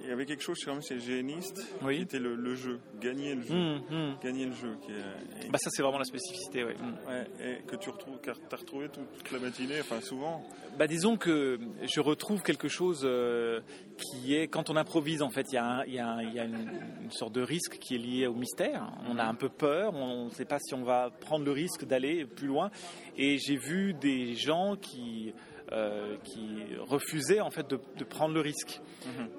[0.04, 1.98] il y avait quelque chose chez chez Géniste Oui.
[1.98, 4.16] qui était le, le jeu, gagner le jeu, Hum, hum.
[4.24, 6.64] gagner le jeu, qui est, Bah ça, c'est vraiment la spécificité.
[6.64, 6.72] Hum.
[7.08, 10.44] ouais, et que tu retrouves, car t'as retrouvé toute, la matinée, enfin souvent.
[10.78, 13.62] Bah, disons que je retrouve quelque chose euh,
[13.98, 16.24] qui est quand on improvise en fait il y a, un- il y a un-
[16.24, 16.70] il y a une,
[17.04, 18.92] une sorte de risque qui est lié au mystère.
[19.08, 21.86] On a un peu peur, on ne sait pas si on va prendre le risque
[21.86, 22.72] d'aller plus loin.
[23.18, 25.34] Et j'ai vu des gens qui
[25.74, 28.80] euh, qui refusaient en fait de, de prendre le risque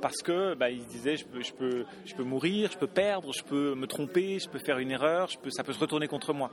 [0.03, 2.87] parce que bah, ils se disaient je peux, je peux je peux mourir, je peux
[2.89, 5.79] perdre, je peux me tromper, je peux faire une erreur, je peux, ça peut se
[5.79, 6.51] retourner contre moi.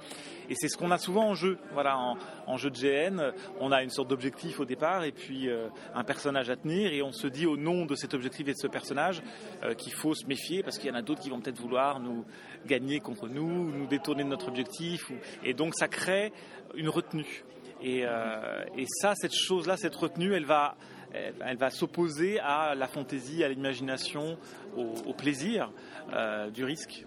[0.49, 1.57] Et c'est ce qu'on a souvent en jeu.
[1.73, 2.17] Voilà, en,
[2.47, 6.03] en jeu de GN, on a une sorte d'objectif au départ et puis euh, un
[6.03, 8.67] personnage à tenir et on se dit au nom de cet objectif et de ce
[8.67, 9.21] personnage
[9.63, 11.99] euh, qu'il faut se méfier parce qu'il y en a d'autres qui vont peut-être vouloir
[11.99, 12.23] nous
[12.67, 15.09] gagner contre nous, nous détourner de notre objectif.
[15.09, 16.31] ou- et donc ça crée
[16.75, 17.43] une retenue.
[17.81, 20.75] Et, euh, et ça, cette chose-là, cette retenue, elle va,
[21.13, 24.37] elle, va s'opposer à la fantaisie, à l'imagination,
[24.75, 25.71] au, plaisir
[26.13, 27.05] euh, du risque.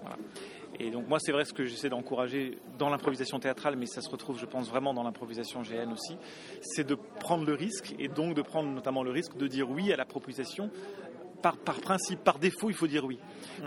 [0.80, 4.10] Et donc moi, c'est vrai ce que j'essaie d'encourager dans l'improvisation théâtrale, mais ça se
[4.10, 6.16] retrouve, je pense, vraiment dans l'improvisation GN aussi,
[6.60, 9.92] c'est de prendre le risque, et donc de prendre notamment le risque de dire oui
[9.92, 10.70] à la proposition.
[11.44, 13.18] Par, par principe, par défaut, il faut dire oui.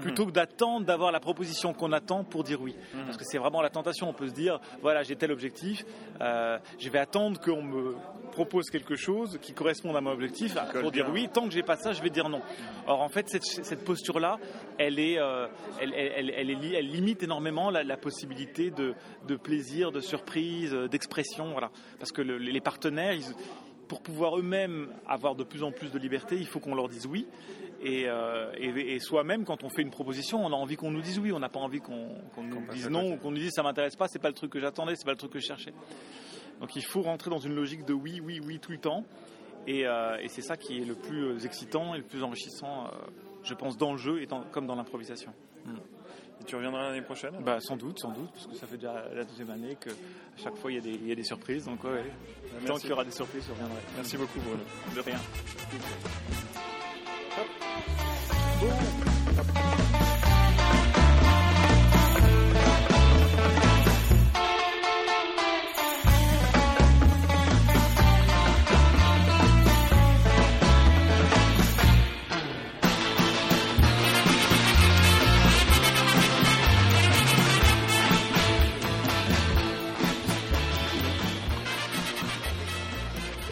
[0.01, 2.75] Plutôt que d'attendre d'avoir la proposition qu'on attend pour dire oui.
[3.05, 4.09] Parce que c'est vraiment la tentation.
[4.09, 5.85] On peut se dire, voilà, j'ai tel objectif,
[6.19, 7.93] euh, je vais attendre qu'on me
[8.31, 11.29] propose quelque chose qui corresponde à mon objectif pour dire oui.
[11.31, 12.41] Tant que j'ai pas ça, je vais dire non.
[12.87, 14.39] Or, en fait, cette, cette posture-là,
[14.79, 15.45] elle, est, euh,
[15.79, 18.95] elle, elle, elle, elle est li- elle limite énormément la, la possibilité de,
[19.27, 21.51] de plaisir, de surprise, euh, d'expression.
[21.51, 21.69] Voilà.
[21.99, 23.35] Parce que le- les partenaires, ils-
[23.87, 27.05] pour pouvoir eux-mêmes avoir de plus en plus de liberté, il faut qu'on leur dise
[27.05, 27.25] oui.
[27.81, 31.01] Et, euh, et- et soi-même, quand on fait une proposition, on a envie qu'on nous
[31.01, 32.09] dise oui, on n'a pas envie qu'on
[32.41, 34.59] nous dise non ou qu'on nous dise ça m'intéresse pas, c'est pas le truc que
[34.59, 35.73] j'attendais, c'est pas le truc que je cherchais.
[36.59, 39.03] Donc il faut rentrer dans une logique de oui, oui, oui tout le temps.
[39.67, 42.85] Et, euh, et c'est ça qui est le plus euh, excitant et le plus enrichissant,
[42.85, 42.89] euh,
[43.43, 45.31] je pense, dans le jeu et dans- comme dans l'improvisation.
[46.39, 49.05] Et tu reviendras l'année prochaine Bah, sans doute, sans doute, parce que ça fait déjà
[49.13, 51.23] la deuxième année que à chaque fois il y a des, il y a des
[51.23, 51.65] surprises.
[51.65, 52.03] Donc ouais, ouais.
[52.65, 53.81] tant qu'il y aura des surprises, je reviendrai.
[53.95, 54.63] Merci beaucoup, Bruno.
[54.95, 55.17] De rien.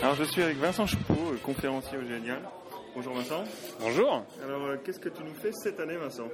[0.02, 2.42] Alors, je suis avec Vincent Choupeau, euh, conférencier au Génial.
[2.96, 3.44] Bonjour Vincent.
[3.82, 4.24] Bonjour.
[4.42, 6.30] Alors, euh, qu'est-ce que tu nous fais cette année, Vincent?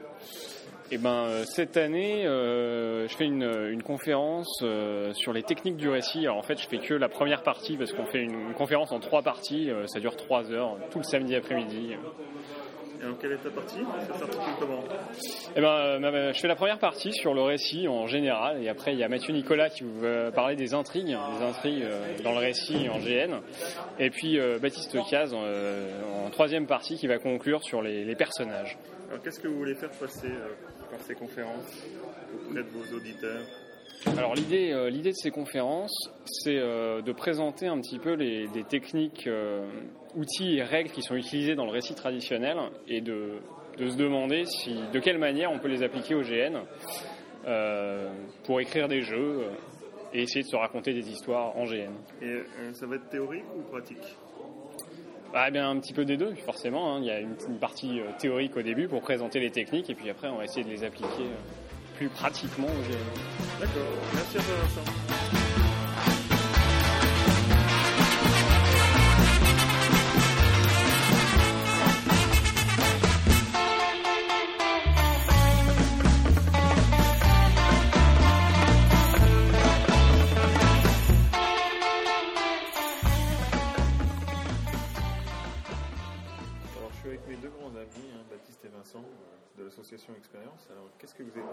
[0.91, 5.77] Eh ben, euh, cette année, euh, je fais une, une conférence euh, sur les techniques
[5.77, 6.19] du récit.
[6.19, 8.91] Alors, en fait, je fais que la première partie parce qu'on fait une, une conférence
[8.91, 9.71] en trois parties.
[9.87, 11.95] Ça dure trois heures, tout le samedi après-midi.
[13.01, 13.79] Et alors, quelle est ta partie?
[14.07, 14.83] Ça s'articule comment
[15.55, 18.93] Eh ben, euh, je fais la première partie sur le récit en général, et après
[18.93, 22.37] il y a Mathieu Nicolas qui veut parler des intrigues, des intrigues euh, dans le
[22.37, 23.41] récit en GN,
[23.97, 25.89] et puis euh, Baptiste Caz euh,
[26.25, 28.77] en troisième partie qui va conclure sur les, les personnages.
[29.09, 30.49] Alors, qu'est-ce que vous voulez faire passer euh,
[30.91, 31.83] par ces conférences
[32.35, 33.41] auprès de vos auditeurs?
[34.17, 38.47] Alors l'idée, euh, l'idée de ces conférences, c'est euh, de présenter un petit peu les,
[38.47, 39.63] des techniques, euh,
[40.15, 43.39] outils et règles qui sont utilisés dans le récit traditionnel et de,
[43.77, 46.59] de se demander si, de quelle manière on peut les appliquer au GN
[47.47, 48.09] euh,
[48.45, 49.49] pour écrire des jeux euh,
[50.13, 51.91] et essayer de se raconter des histoires en GN.
[52.21, 52.43] Et euh,
[52.73, 54.17] ça va être théorique ou pratique?
[55.33, 56.93] Bah, eh bien, un petit peu des deux, forcément.
[56.95, 56.99] hein.
[56.99, 60.09] Il y a une, une partie théorique au début pour présenter les techniques et puis
[60.09, 61.25] après on va essayer de les appliquer
[61.95, 63.59] plus pratiquement au GN.
[63.59, 65.40] D'accord, merci à toi Vincent.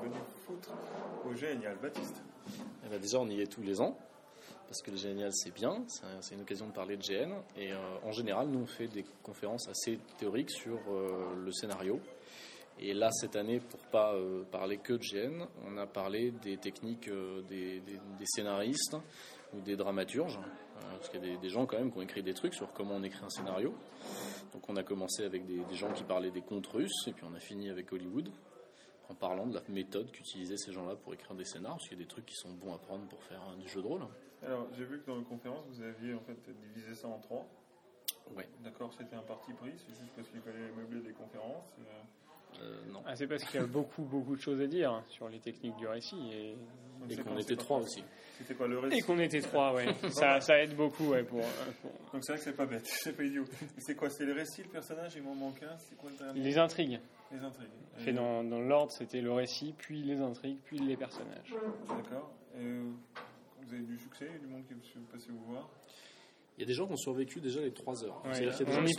[0.00, 0.14] Venu
[0.46, 0.70] foutre
[1.28, 2.22] au Génial, Baptiste
[2.84, 3.96] Eh ben, déjà, on y est tous les ans,
[4.66, 7.32] parce que le Génial, c'est bien, c'est un- c'est une occasion de parler de GN.
[7.56, 12.00] Et euh, en général, nous, on fait des conférences assez théoriques sur euh, le scénario.
[12.80, 16.56] Et là, cette année, pour pas euh, parler que de GN, on a parlé des
[16.58, 17.10] techniques
[17.48, 17.82] des,
[18.24, 18.96] scénaristes
[19.52, 20.38] ou des dramaturges,
[20.92, 22.94] parce qu'il y a des, gens quand même qui ont écrit des trucs sur comment
[22.94, 23.74] on écrit un scénario.
[24.52, 27.34] Donc on a commencé avec des gens qui parlaient des contes russes, et puis on
[27.34, 28.30] a fini avec Hollywood,
[29.08, 32.00] en parlant de la méthode qu'utilisaient ces gens-là pour écrire des scénars, parce qu'il y
[32.00, 34.02] a des trucs qui sont bons à prendre pour faire euh, du jeu de rôle.
[34.42, 36.38] Alors, j'ai vu que dans la conférence, vous aviez en fait
[36.74, 37.46] divisé ça en trois.
[38.36, 38.48] Ouais.
[38.62, 41.72] D'accord, c'était un parti pris, c'est juste parce qu'il fallait meubler des conférences.
[41.78, 43.02] et, euh, non.
[43.06, 45.38] Ah, c'est parce qu'il y a beaucoup, beaucoup de choses à dire hein, sur les
[45.38, 46.30] techniques du récit.
[46.32, 46.56] Et,
[47.10, 48.02] Et qu'on était trois aussi.
[48.38, 49.86] C'était quoi le récit Et qu'on était trois, ouais.
[50.10, 52.86] ça, ça aide beaucoup, ouais, pour, euh, pour- Donc c'est vrai que c'est pas bête,
[53.02, 53.44] c'est pas idiot.
[53.78, 56.40] C'est quoi C'est le récit, le personnage, il m'en manque un C'est quoi le dernier
[56.40, 57.00] Les intrigues.
[57.32, 57.68] Les intrigues.
[57.98, 61.52] Fait dans, dans l'ordre, c'était le récit, puis les intrigues, puis les personnages.
[61.88, 62.32] D'accord.
[62.56, 62.84] Et euh,
[63.62, 65.68] vous avez du succès, du monde qui est passé vous voir
[66.58, 68.20] Il y a des gens qui ont survécu déjà les 3 heures.
[68.26, 68.52] Ouais, y a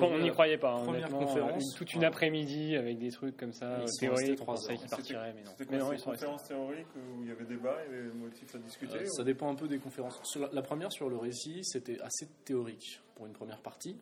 [0.08, 0.72] on n'y croyait pas.
[0.72, 1.64] hein, Première honnêtement, conférence.
[1.74, 4.80] une- toute une après-midi avec des trucs comme ça, euh, théoriques, on trois pensait heures.
[4.80, 5.52] qu'ils partiraient, mais non.
[5.58, 8.60] C'était quoi une conférence théorique où il y avait débat, il y avait motifs à
[8.60, 10.22] discuter Euh, ou- ça dépend un peu des conférences.
[10.24, 13.98] Sur la, la première sur le récit, c'était assez théorique pour une première partie,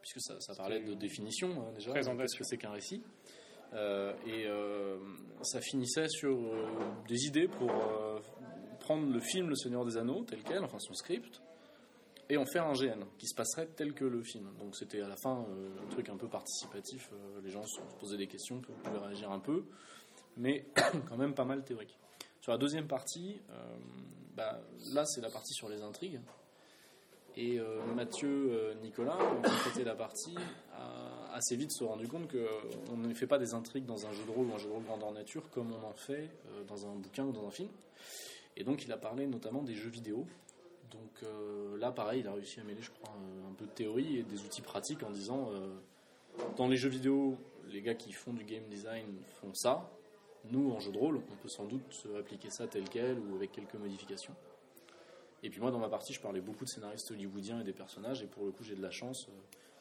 [0.00, 1.90] puisque ça, ça parlait de définition hein, déjà.
[1.90, 2.22] Présentation.
[2.22, 3.02] Qu'est-ce que c'est qu'un récit
[3.74, 4.98] Euh, Et euh,
[5.42, 6.66] ça finissait sur euh,
[7.08, 8.20] des idées pour euh,
[8.78, 11.40] prendre le film Le Seigneur des Anneaux tel quel, enfin son script,
[12.28, 14.50] et en faire un GN qui se passerait tel que le film.
[14.58, 17.10] Donc c'était à la fin euh, un truc un peu participatif.
[17.12, 19.64] euh, les gens se posaient des questions, pouvaient réagir un peu,
[20.36, 20.66] mais
[21.08, 21.96] quand même pas mal théorique.
[22.40, 23.76] Sur la deuxième partie, euh,
[24.34, 24.60] bah,
[24.94, 26.20] là c'est la partie sur les intrigues.
[27.34, 27.58] Et
[27.96, 30.36] Mathieu Nicolas, qui a traité la partie,
[30.74, 34.22] a assez vite se rendu compte qu'on ne fait pas des intrigues dans un jeu
[34.26, 36.28] de rôle ou un jeu de rôle grandeur nature comme on en fait
[36.68, 37.70] dans un bouquin ou dans un film.
[38.58, 40.26] Et donc il a parlé notamment des jeux vidéo.
[40.92, 43.10] Donc euh, là, pareil, il a réussi à mêler, je crois,
[43.48, 45.74] un, peu de théorie et des outils pratiques en disant euh,
[46.56, 47.38] dans les jeux vidéo,
[47.70, 49.06] les gars qui font du game design
[49.40, 49.90] font ça.
[50.50, 53.52] Nous, en jeu de rôle, on peut sans doute appliquer ça tel quel ou avec
[53.52, 54.34] quelques modifications.
[55.44, 58.22] Et puis moi, dans ma partie, je parlais beaucoup de scénaristes hollywoodiens et des personnages,
[58.22, 59.26] et pour le coup, j'ai de la chance.
[59.28, 59.32] euh,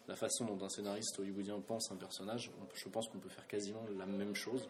[0.08, 3.48] La façon dont un scénariste hollywoodien pense un personnage, on- je pense qu'on peut faire
[3.48, 4.68] quasiment la même chose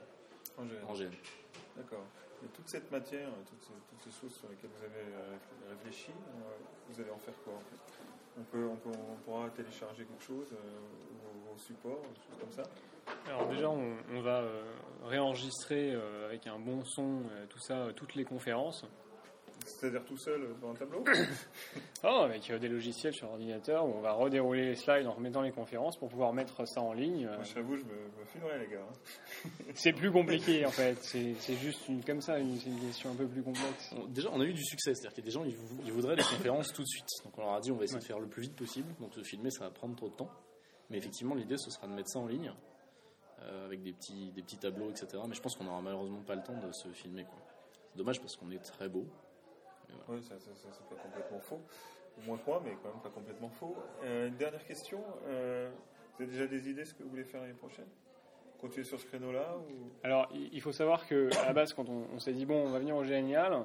[0.58, 1.10] En en GN.
[1.77, 2.04] D'accord.
[2.54, 3.73] Toute cette matière, toutes ces,
[4.04, 5.36] toutes choses sur lesquelles vous avez euh,
[5.69, 6.58] réfléchi, euh,
[6.89, 8.01] vous allez en faire quoi en fait?
[8.39, 10.56] On, peut, on, peut- on pourra télécharger quelque chose, euh,
[11.49, 12.63] vos, supports, des choses comme ça?
[13.27, 14.63] Alors déjà, on, va euh,
[15.04, 18.86] réenregistrer euh, avec un bon son, euh, tout ça, euh, toutes les conférences.
[19.65, 21.04] C'est-à-dire tout seul euh, devant un tableau
[22.04, 25.41] Oh, avec euh, des logiciels sur ordinateur où on va redérouler les slides en remettant
[25.41, 27.26] les conférences pour pouvoir mettre ça en ligne.
[27.28, 28.82] Euh, Moi, j'avoue, je me, me filmerai, les gars.
[28.88, 29.50] hein.
[29.76, 30.97] C'est plus compliqué en fait.
[31.02, 33.93] C'est c'est juste une, comme ça, une, c'est une question un peu plus complexe.
[33.95, 35.82] On- Déjà, on a eu du succès, c'est-à-dire qu'il y a des gens, ils, vou-
[35.86, 37.08] ils voudraient des conférences tout de suite.
[37.24, 38.93] Donc on leur a dit, on va essayer de faire le plus vite possible.
[39.00, 40.30] Donc se filmer, ça va prendre trop de temps.
[40.89, 42.52] Mais effectivement, l'idée, ce sera de mettre ça en ligne,
[43.43, 45.08] euh, avec des petits, des petits tableaux, etc.
[45.28, 47.24] Mais je pense qu'on n'aura malheureusement pas le temps de se filmer.
[47.24, 47.39] quoi.
[47.91, 49.06] C'est dommage parce qu'on est très beau.
[50.08, 51.62] Oui, ça, ça, ça, c'est pas complètement faux.
[52.17, 53.75] Au moins trois, mais quand même pas complètement faux.
[54.04, 55.01] Euh, une dernière question.
[55.27, 55.69] euh,
[56.17, 57.88] vous avez déjà des idées de ce que vous voulez faire l'année prochaine?
[58.60, 59.89] Continuer sur ce créneau-là ou...
[60.04, 62.69] Alors, il faut savoir que à la base, quand on, on s'est dit bon, on
[62.69, 63.63] va venir au Génial,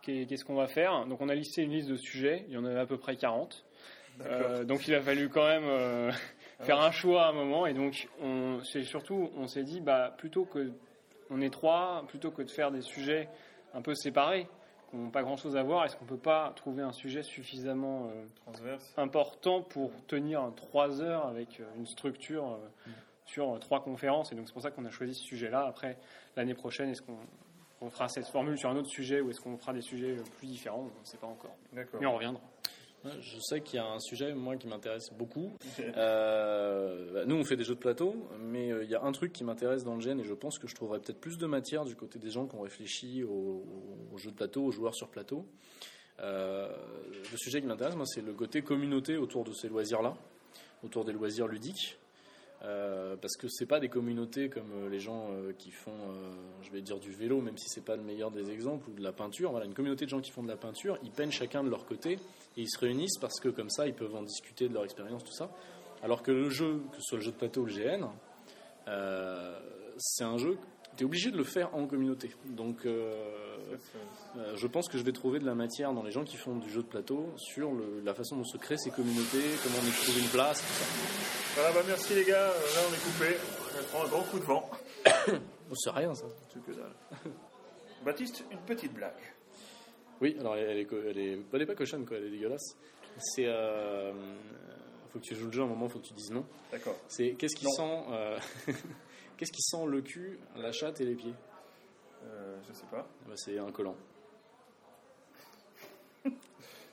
[0.00, 1.06] qu'est- qu'est-ce qu'on va faire?
[1.06, 2.44] Donc, on a listé une liste de sujets.
[2.48, 3.64] Il y en avait à peu près 40.
[4.22, 6.10] Euh, donc, il a fallu quand même euh,
[6.60, 7.66] faire un choix à un moment.
[7.66, 10.72] Et donc, on, c'est surtout, on s'est dit, bah, plutôt que
[11.30, 13.28] on est trois, plutôt que de faire des sujets
[13.74, 14.48] un peu séparés,
[14.98, 19.62] n'ont pas grand-chose à voir, est-ce qu'on peut pas trouver un sujet suffisamment euh, important
[19.62, 22.90] pour tenir trois heures avec euh, une structure euh,
[23.24, 24.32] sur euh, trois conférences?
[24.32, 25.66] Et donc, c'est pour ça qu'on a choisi ce sujet-là.
[25.66, 25.98] Après,
[26.36, 27.18] l'année prochaine, est-ce qu'on
[27.80, 30.46] on fera cette formule sur un autre sujet ou est-ce qu'on fera des sujets plus
[30.46, 30.88] différents?
[30.96, 31.56] On ne sait pas encore.
[31.72, 32.40] Mais on reviendra.
[33.04, 35.52] Je sais qu'il y a un sujet, moi, qui m'intéresse beaucoup.
[35.96, 39.12] Euh, bah, nous, on fait des jeux de plateau, mais euh, il y a un
[39.12, 41.46] truc qui m'intéresse dans le GN, et je pense que je trouverais peut-être plus de
[41.46, 43.64] matière du côté des gens qui ont réfléchi aux,
[44.16, 45.44] jeux de plateau, aux joueurs sur plateau.
[46.20, 46.68] Euh,
[47.30, 50.14] le sujet qui m'intéresse, moi, c'est le côté communauté autour de ces loisirs-là,
[50.84, 51.98] autour des loisirs ludiques.
[53.20, 56.14] Parce que c'est pas des communautés comme les gens qui font,
[56.62, 59.02] je vais dire du vélo, même si c'est pas le meilleur des exemples, ou de
[59.02, 59.50] la peinture.
[59.50, 61.84] Voilà, une communauté de gens qui font de la peinture, ils peignent chacun de leur
[61.86, 62.20] côté
[62.56, 65.24] et ils se réunissent parce que comme ça, ils peuvent en discuter de leur expérience,
[65.24, 65.50] tout ça.
[66.02, 68.06] Alors que le jeu, que ce soit le jeu de plateau ou le GN,
[68.88, 69.58] euh,
[69.98, 70.56] c'est un jeu
[70.94, 72.32] tu es obligé de le faire en communauté.
[72.44, 73.14] Donc, euh,
[74.36, 76.56] euh, je pense que je vais trouver de la matière dans les gens qui font
[76.56, 79.86] du jeu de plateau sur le- la façon dont se créent ces communautés, comment on
[79.88, 81.54] y trouve une place, tout ça.
[81.54, 82.46] Voilà, bah merci les gars.
[82.46, 83.36] Là, on est coupé.
[83.80, 84.70] On prend un grand coup de vent.
[85.70, 86.26] Oh, C'est rien ça.
[86.66, 86.92] Que dalle.
[88.04, 89.14] Baptiste, une petite blague.
[90.22, 92.76] Oui, alors elle est, elle est, elle est pas cochonne, quoi, elle est dégueulasse.
[93.18, 93.44] C'est.
[93.46, 94.12] Euh,
[95.10, 96.46] faut que tu joues le jeu à un moment, faut que tu dises non.
[96.70, 96.96] D'accord.
[97.08, 97.72] C'est qu'est-ce qui Non.
[97.72, 98.04] sent.
[98.12, 98.38] euh,
[99.36, 101.34] qu'est-ce qui sent le cul, la chatte et les pieds?
[102.24, 103.06] Euh, je sais pas.
[103.26, 103.96] Bah, C'est un collant.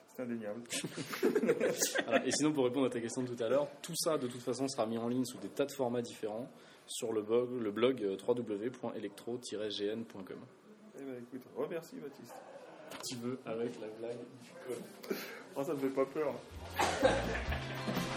[0.08, 0.62] C'est indéniable.
[2.04, 2.26] Voilà.
[2.26, 4.42] Et sinon, pour répondre à ta question de tout à l'heure, tout ça de toute
[4.42, 6.50] façon sera mis en ligne sous des tas de formats différents
[6.86, 10.38] sur le blog, le blog euh, www.electro-gn.com.
[10.98, 12.34] Eh ben écoute, remercie Baptiste.
[13.06, 15.16] Tu veux avec la blague du col.
[15.56, 16.34] Oh, ça me fait pas peur.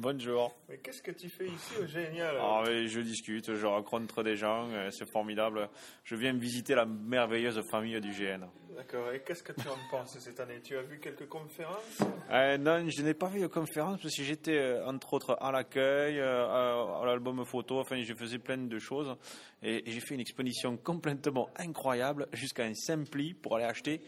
[0.00, 0.56] bonjour.
[0.68, 4.68] Mais qu'est-ce que tu fais ici au Génial Ah, je discute, je rencontre des gens,
[4.70, 5.68] euh, c'est formidable.
[6.04, 8.46] Je viens visiter la merveilleuse famille du GN.
[8.74, 10.60] D'accord, et qu'est-ce que tu en penses cette année?
[10.62, 12.00] Tu as vu quelques conférences?
[12.30, 15.52] Euh, non, je n'ai pas vu de conférence parce que j'étais euh, entre autres à
[15.52, 19.14] l'accueil, à, l'album photo, enfin je faisais plein de choses
[19.62, 24.00] et, j'ai fait une exposition complètement incroyable jusqu'à un Simpli pour aller acheter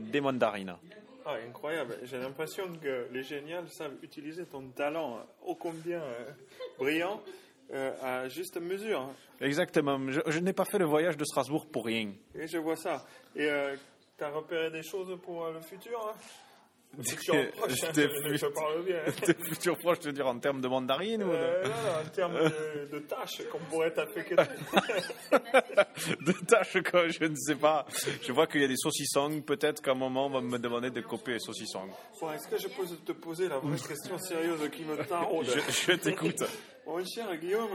[0.00, 0.76] des mandarines.
[1.26, 1.98] Ah, incroyable.
[2.02, 6.30] J'ai l'impression que les géniales savent utiliser ton talent ô combien euh,
[6.78, 7.22] brillant
[7.72, 9.08] euh, à juste mesure.
[9.40, 12.12] Exactement, je, je n'ai pas fait le voyage de Strasbourg pour rien.
[12.34, 13.06] Et je vois ça.
[13.34, 13.48] Et
[14.18, 16.14] tu as repéré des choses pour euh, le futur hein?
[16.98, 18.96] Hein, je, parle bien.
[19.26, 22.06] Des futurs proches, je veux dire en termes de mandarines ou de- Euh, non, non,
[22.06, 24.36] en termes de, de tâches qu'on pourrait t'affecter.
[26.26, 27.86] de tâches que je ne sais pas.
[28.22, 29.40] Je vois qu'il y a des saucissons.
[29.40, 31.88] Peut-être qu'à un moment, on va me demander de copier les saucissons.
[32.20, 35.92] Bon, est-ce que je peux te poser la vraie question sérieuse qui me taraude Je,
[35.92, 36.42] je t'écoute.
[36.86, 37.70] Mon cher Guillaume,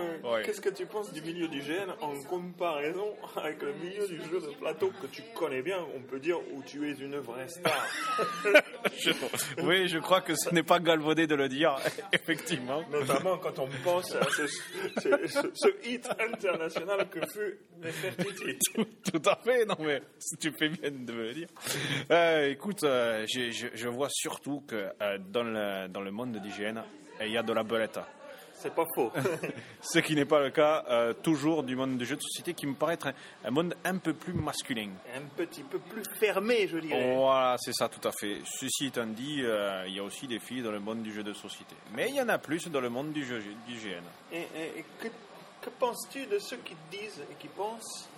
[0.46, 4.40] qu'est-ce que tu penses du milieu du GN en comparaison avec le milieu du jeu
[4.40, 7.86] de plateau que tu connais bien On peut dire où tu es une vraie star.
[8.98, 9.12] Je-
[9.64, 11.76] oui, je crois que ce n'est pas galvaudé de le dire,
[12.14, 12.82] effectivement.
[12.92, 18.58] Notamment quand on pense à ce, ce- ce- ce hit international que fut Nefertiti.
[19.12, 20.02] Tout à fait, non mais
[20.40, 21.48] tu fais bien de me le dire.
[22.12, 26.82] Euh, écoute, euh, je, je vois surtout que euh, dans, le, dans le monde d'hygiène,
[27.22, 28.00] il y a de la belette.
[28.62, 29.12] C'est pas faux.
[29.82, 32.68] Ce qui n'est pas le cas euh, toujours du monde du jeu de société qui
[32.68, 33.14] me paraît être un,
[33.46, 34.90] un monde un peu plus masculin.
[35.16, 37.16] Un petit peu plus fermé, je dirais.
[37.16, 38.40] Voilà, c'est ça, tout à fait.
[38.46, 41.24] Ceci étant dit, euh, il y a aussi des filles dans le monde du jeu
[41.24, 41.76] de société.
[41.96, 44.04] Mais il y en a plus dans le monde du jeu du GN.
[44.34, 45.08] Et, et- et que,
[45.62, 48.10] que penses-tu de ceux qui disent et qui pensent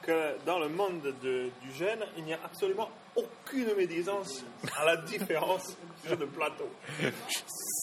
[0.00, 4.44] que dans le monde de- du gène, il n'y a absolument aucune médisance
[4.78, 5.76] à la différence
[6.08, 6.68] jeu de plateau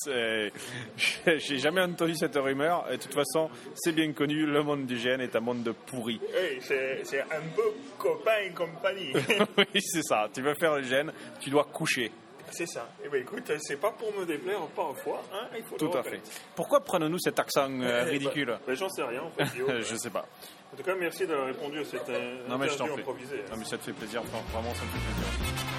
[1.37, 2.85] J'ai jamais entendu cette rumeur.
[2.91, 6.19] Et de toute façon, c'est bien connu, le monde du GN est un monde pourri.
[6.39, 9.13] Oui, c'est un peu copain et compagnie.
[9.57, 10.27] oui, c'est ça.
[10.33, 12.11] Tu veux faire le GN, tu dois coucher.
[12.51, 12.87] c'est ça.
[13.03, 16.03] Eh ben écoute, c'est pas pour me déplaire parfois, hein, il faut le Tout à
[16.03, 16.21] fait.
[16.55, 19.45] Pourquoi prenons-nous cet accent euh, Eh, ridicule bah, bah, J'en sais rien, en fait.
[19.81, 20.25] Je sais pas.
[20.73, 23.43] En tout cas, merci d'avoir répondu à cette euh, Non, mais je improvisée.
[23.51, 24.21] Non, mais ça te fait plaisir.
[24.21, 25.78] Enfin, vraiment, ça me fait plaisir.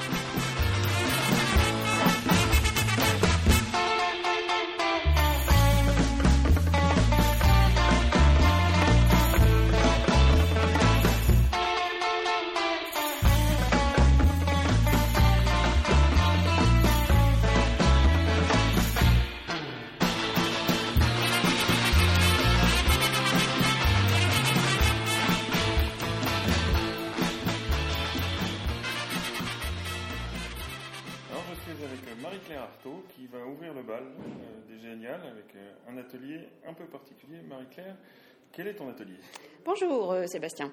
[38.52, 39.16] Quel est ton atelier?
[39.64, 40.72] Bonjour euh, Sébastien.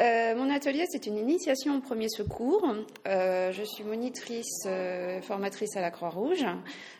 [0.00, 2.68] Euh, mon atelier, c'est une initiation au premier secours.
[3.06, 4.66] Euh, je suis monitrice,
[5.22, 6.44] formatrice à la Croix-Rouge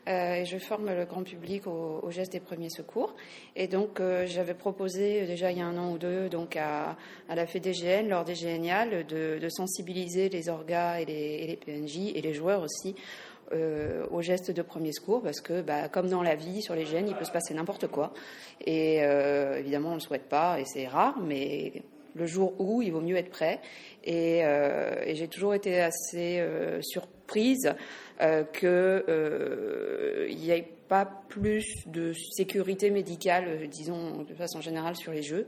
[0.06, 3.16] et je forme le grand public au, au geste des premiers secours.
[3.56, 6.96] Et donc, j'avais proposé déjà il y a un an ou deux donc à,
[7.28, 12.32] à la FEDGN, lors des Géniales, de, sensibiliser les orgas et les PNJ et les
[12.32, 12.94] joueurs aussi
[13.54, 16.84] euh, aux gestes de premier secours parce que, bah, comme dans la vie, sur les
[16.84, 18.12] gènes, il peut se passer n'importe quoi.
[18.64, 21.82] Et euh, évidemment, on ne le souhaite pas et c'est rare, mais
[22.14, 23.60] le jour où, il vaut mieux être prêt.
[24.04, 27.74] Et, euh, j'ai toujours été assez euh, surprise
[28.52, 28.68] qu'il
[30.36, 35.46] n'y ait pas plus de sécurité médicale, disons de façon générale, sur les jeux,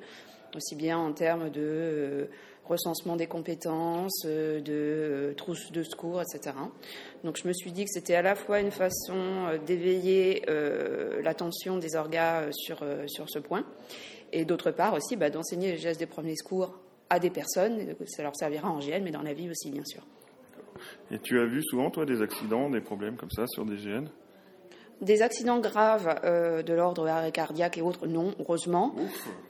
[0.55, 2.29] aussi bien en termes de
[2.69, 6.57] recensement des compétences, euh, de euh, trousses de secours, etc.
[7.25, 10.45] Donc je me suis dit que c'était à la fois une façon euh, d'éveiller
[11.23, 13.65] l'attention des orgas sur, sur ce point,
[14.33, 16.79] et d'autre part aussi bah, d'enseigner les gestes des premiers secours
[17.11, 17.95] à des personnes.
[18.07, 20.03] Ça leur servira en GN, mais dans la vie aussi, bien sûr.
[21.11, 24.09] Et tu as vu souvent, toi, des accidents, des problèmes comme ça sur des GN?
[25.03, 28.95] Des accidents graves euh, de l'ordre arrêt cardiaque et autres, non, heureusement.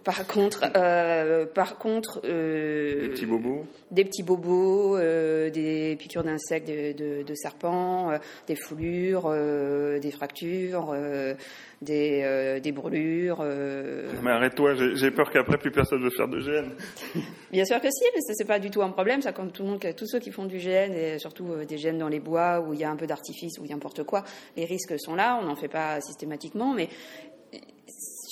[0.03, 6.25] Par contre, euh, par contre, euh, Des petits bobos des petits bobos, euh, des piqûres
[6.25, 8.19] d'insectes, de, de- de serpents, euh,
[8.49, 11.35] des foulures, euh, des fractures, euh,
[11.83, 13.39] des, euh, des brûlures.
[13.41, 14.11] euh.
[14.23, 16.71] Mais arrête-toi, j'ai peur qu'après plus personne ne veut faire de GN.
[17.53, 19.23] Bien sûr que si, mais ça, c'est pas du tout un problème.
[19.23, 21.77] Ça, comme tout le monde, tous ceux qui font du GN et surtout euh, des
[21.77, 24.25] GN dans les bois où il y a un peu d'artifice ou n'importe quoi,
[24.57, 25.39] les risques sont là.
[25.41, 26.89] On n'en fait pas systématiquement, mais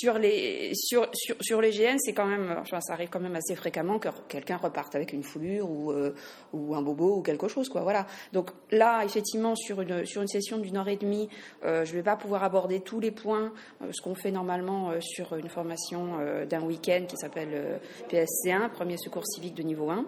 [0.05, 1.09] sur les sur,
[1.41, 4.59] sur, les GN, c'est quand même, enfin, ça arrive quand même assez fréquemment que quelqu'un
[4.59, 6.15] reparte avec une foulure ou euh,
[6.53, 7.81] ou un bobo ou quelque chose, quoi.
[7.81, 8.07] Voilà.
[8.33, 11.29] Donc là, effectivement, sur une sur une session d'une heure et demie,
[11.65, 15.35] euh, je vais pas pouvoir aborder tous les points, euh, ce qu'on fait normalement sur
[15.37, 17.79] une formation d'un week-end qui s'appelle euh,
[18.11, 20.05] PSC1, premier secours civique de niveau 1.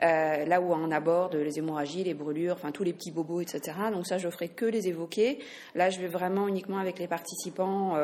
[0.00, 3.76] Euh, là où on aborde les hémorragies, les brûlures, enfin tous les petits bobos, etc.
[3.92, 5.40] Donc ça, je ferai que les évoquer.
[5.74, 7.96] Là, je vais vraiment uniquement avec les participants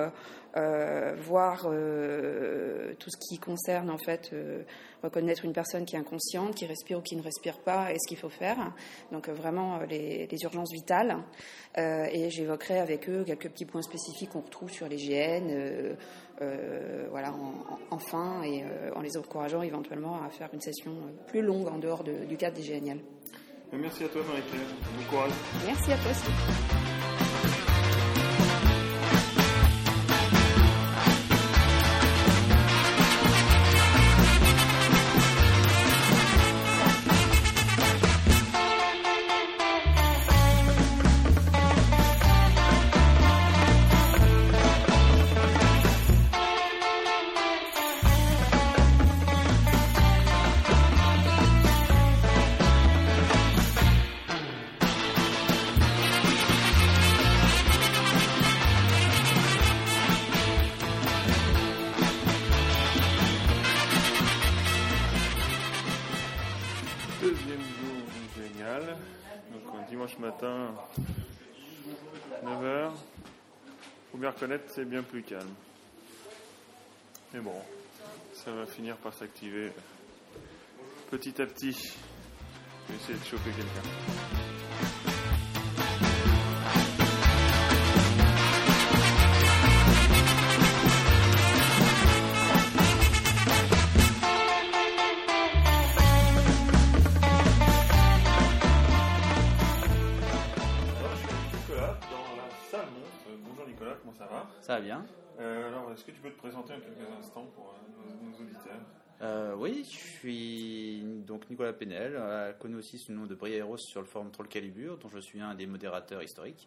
[0.56, 4.62] voir euh, tout ce qui concerne en fait euh,
[5.02, 8.08] reconnaître une personne qui est inconsciente, qui respire ou qui ne respire pas, et ce
[8.08, 8.72] qu'il faut faire.
[9.12, 11.16] Donc euh, vraiment euh, les, les urgences vitales.
[11.78, 15.48] Euh, et j'évoquerai avec eux quelques petits points spécifiques qu'on retrouve sur les GN.
[15.50, 15.94] euh,
[16.42, 17.36] euh, voilà, en,
[17.74, 21.68] en- enfin, et euh, en les encourageant éventuellement à faire une session euh, plus longue
[21.68, 22.98] en dehors de- du cadre des GNL.
[23.72, 24.60] Merci à toi, Marie-Claire.
[24.98, 25.32] Bon courage.
[25.66, 26.83] Merci à toi aussi.
[74.74, 75.54] C'est bien plus calme.
[77.32, 77.54] Mais bon,
[78.32, 79.70] ça va finir par s'activer
[81.10, 81.76] petit à petit.
[82.88, 83.88] Je essayer de choper quelqu'un.
[104.64, 105.04] Ça va bien.
[105.40, 108.36] Euh, alors, est-ce que tu peux te présenter en quelques instants pour euh, nos, nos
[108.40, 108.80] auditeurs?
[109.20, 112.18] Euh, oui, je suis donc Nicolas Penel,
[112.58, 115.40] connu aussi sous le nom de Briaeros sur le forum Troll Calibur, dont je suis
[115.40, 116.66] un des modérateurs historiques.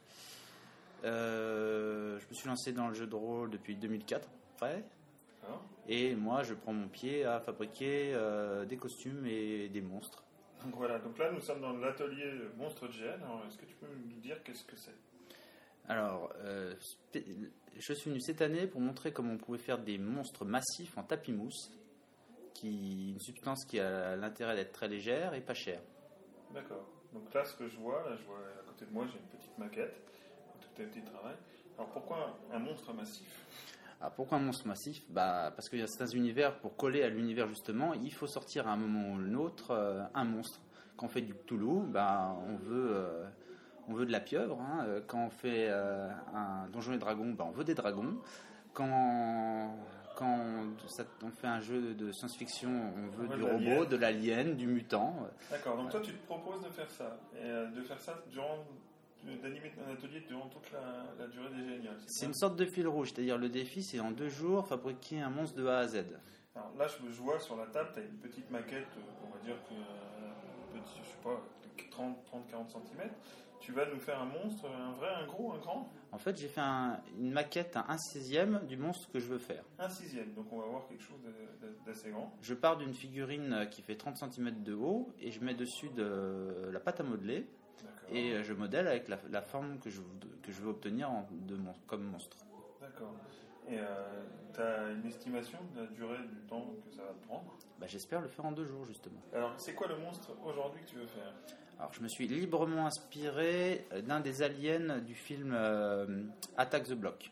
[1.05, 4.83] Euh, je me suis lancé dans le jeu de rôle depuis 2004, près.
[5.41, 5.63] D'accord.
[5.87, 10.23] Et moi, je prends mon pied à fabriquer euh, des costumes et des monstres.
[10.63, 13.21] Donc voilà, donc là nous sommes dans l'atelier Monstre de GN.
[13.47, 14.95] Est-ce que tu peux nous dire qu'est-ce que c'est?
[15.87, 16.33] Alors,
[17.79, 21.03] je suis venu cette année pour montrer comment on pouvait faire des monstres massifs en
[21.03, 21.71] tapis mousse,
[22.53, 25.81] qui une substance qui a l'intérêt d'être très légère et pas chère.
[26.53, 26.87] D'accord.
[27.13, 29.39] Donc là, ce que je vois, là, je vois à côté de moi, j'ai une
[29.39, 29.95] petite maquette,
[30.61, 31.35] tout un petit travail.
[31.77, 33.27] Alors pourquoi un monstre massif?
[33.99, 35.01] Ah, pourquoi un monstre massif?
[35.09, 38.67] Bah, Parce qu'il y a certains univers, pour coller à l'univers justement, il faut sortir
[38.67, 40.59] à un moment ou un autre euh, un monstre.
[40.95, 43.25] Quand on fait du Cthulhu, bah, on, veut, euh,
[43.87, 44.59] on veut de la pieuvre.
[44.61, 44.85] hein.
[44.87, 48.17] Euh, Quand on fait euh, un donjon et dragon, bah, on veut des dragons.
[48.73, 49.75] Quand,
[50.15, 50.37] quand
[50.87, 55.15] ça- on fait un jeu de science-fiction, on veut du robot, de l'alien, du mutant.
[55.49, 58.65] D'accord, donc toi tu te proposes de faire ça, et euh, de faire ça durant,
[59.41, 61.97] d'animer un atelier durant toute la, la durée des géniales.
[62.05, 65.29] C'est une sorte de fil rouge, c'est-à-dire le défi, c'est en deux jours fabriquer un
[65.29, 66.05] monstre de A à Z.
[66.55, 68.87] Alors là, je, je vois sur la table, tu as une petite maquette,
[69.23, 71.41] on va dire que, euh, petit, je sais pas,
[71.91, 73.09] 30-40 cm.
[73.67, 76.47] Tu vas nous faire un monstre, un vrai, un gros, un grand En fait, j'ai
[76.47, 79.65] fait un- une maquette, un 1 sixième du monstre que je veux faire.
[79.77, 81.19] Un sixième, donc on va voir quelque chose
[81.85, 82.33] d'assez grand.
[82.41, 86.69] Je pars d'une figurine qui fait 30 cm de haut et je mets dessus de
[86.71, 87.45] la pâte à modeler
[88.09, 89.99] et euh, je modèle avec la, la forme que je,
[90.41, 92.37] que je veux obtenir en- de mon- comme monstre.
[92.79, 93.15] D'accord.
[93.67, 93.79] Et
[94.53, 97.53] tu as une estimation de la durée du temps que ça va te prendre?
[97.79, 99.19] Bah, J'espère le faire en deux jours justement.
[99.33, 101.33] Alors, c'est quoi le monstre aujourd'hui que tu veux faire?
[101.79, 106.23] Alors, je me suis librement inspiré d'un des aliens du film euh,
[106.57, 107.31] Attack the Block.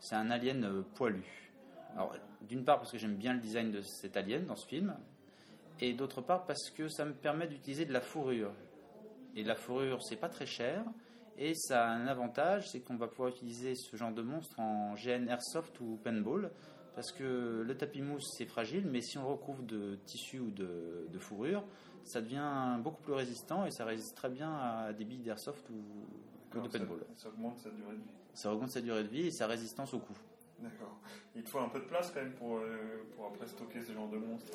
[0.00, 1.52] C'est un alien euh, poilu.
[1.94, 4.96] Alors, d'une part parce que j'aime bien le design de cet alien dans ce film,
[5.80, 8.52] et d'autre part parce que ça me permet d'utiliser de la fourrure.
[9.36, 10.82] Et la fourrure, c'est pas très cher,
[11.36, 14.94] et ça a un avantage, c'est qu'on va pouvoir utiliser ce genre de monstre en
[14.94, 16.50] GN Airsoft ou Paintball,
[16.94, 21.06] parce que le tapis mousse c'est fragile, mais si on recouvre de tissu ou de,
[21.12, 21.64] de fourrure,
[22.04, 26.58] ça devient beaucoup plus résistant et ça résiste très bien à des billes d'airsoft ou,
[26.58, 27.00] de ça- paintball.
[27.14, 28.10] Ça, augmente sa durée de vie.
[28.34, 30.16] Ça augmente sa durée de vie et sa résistance au coup.
[30.60, 30.96] D'accord.
[31.36, 33.92] Il te faut un peu de place quand même pour, euh, pour après stocker ce
[33.92, 34.52] genre de monstre.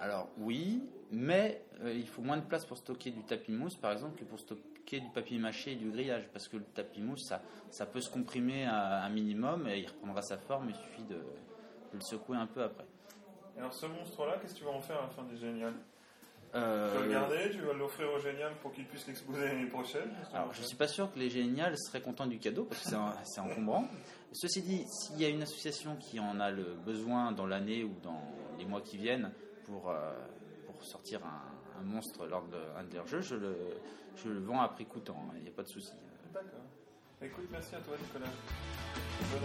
[0.00, 3.92] Alors oui, mais euh, il faut moins de place pour stocker du tapis mousse, par
[3.92, 7.24] exemple, que pour stocker du papier mâché et du grillage, parce que le tapis mousse,
[7.24, 7.40] ça,
[7.70, 10.68] ça peut se comprimer à un minimum et il reprendra sa forme.
[10.68, 12.84] Il suffit de, de le secouer un peu après.
[13.56, 15.72] Alors, ce monstre-là, qu'est-ce que tu vas en faire à la fin du Génial
[16.54, 19.66] Euh, Tu vas le garder Tu vas l'offrir au Génial pour qu'il puisse l'exposer l'année
[19.66, 22.88] prochaine Alors, je suis pas sûr que les géniales seraient contents du cadeau parce que
[22.90, 23.86] c'est en- c'est encombrant.
[24.32, 27.94] Ceci dit, s'il y a une association qui en a le besoin dans l'année ou
[28.02, 28.22] dans
[28.58, 29.32] les mois qui viennent
[29.64, 30.12] pour, euh,
[30.66, 33.56] pour sortir un, un monstre lors d'un de leurs jeux, je le,
[34.16, 35.16] je le vends à prix coûtant.
[35.36, 35.92] Il n'y a pas de souci.
[36.32, 36.60] D'accord.
[37.22, 38.30] Écoute, merci à toi, Nicolas.
[39.32, 39.42] Bonne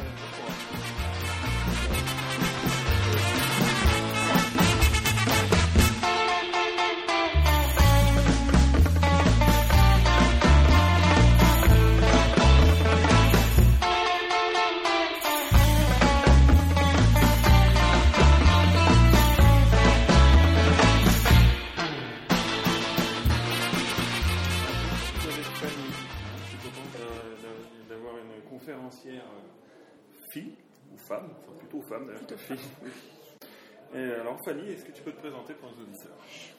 [34.44, 36.12] Fanny, est-ce que tu peux te présenter pour nos auditeurs?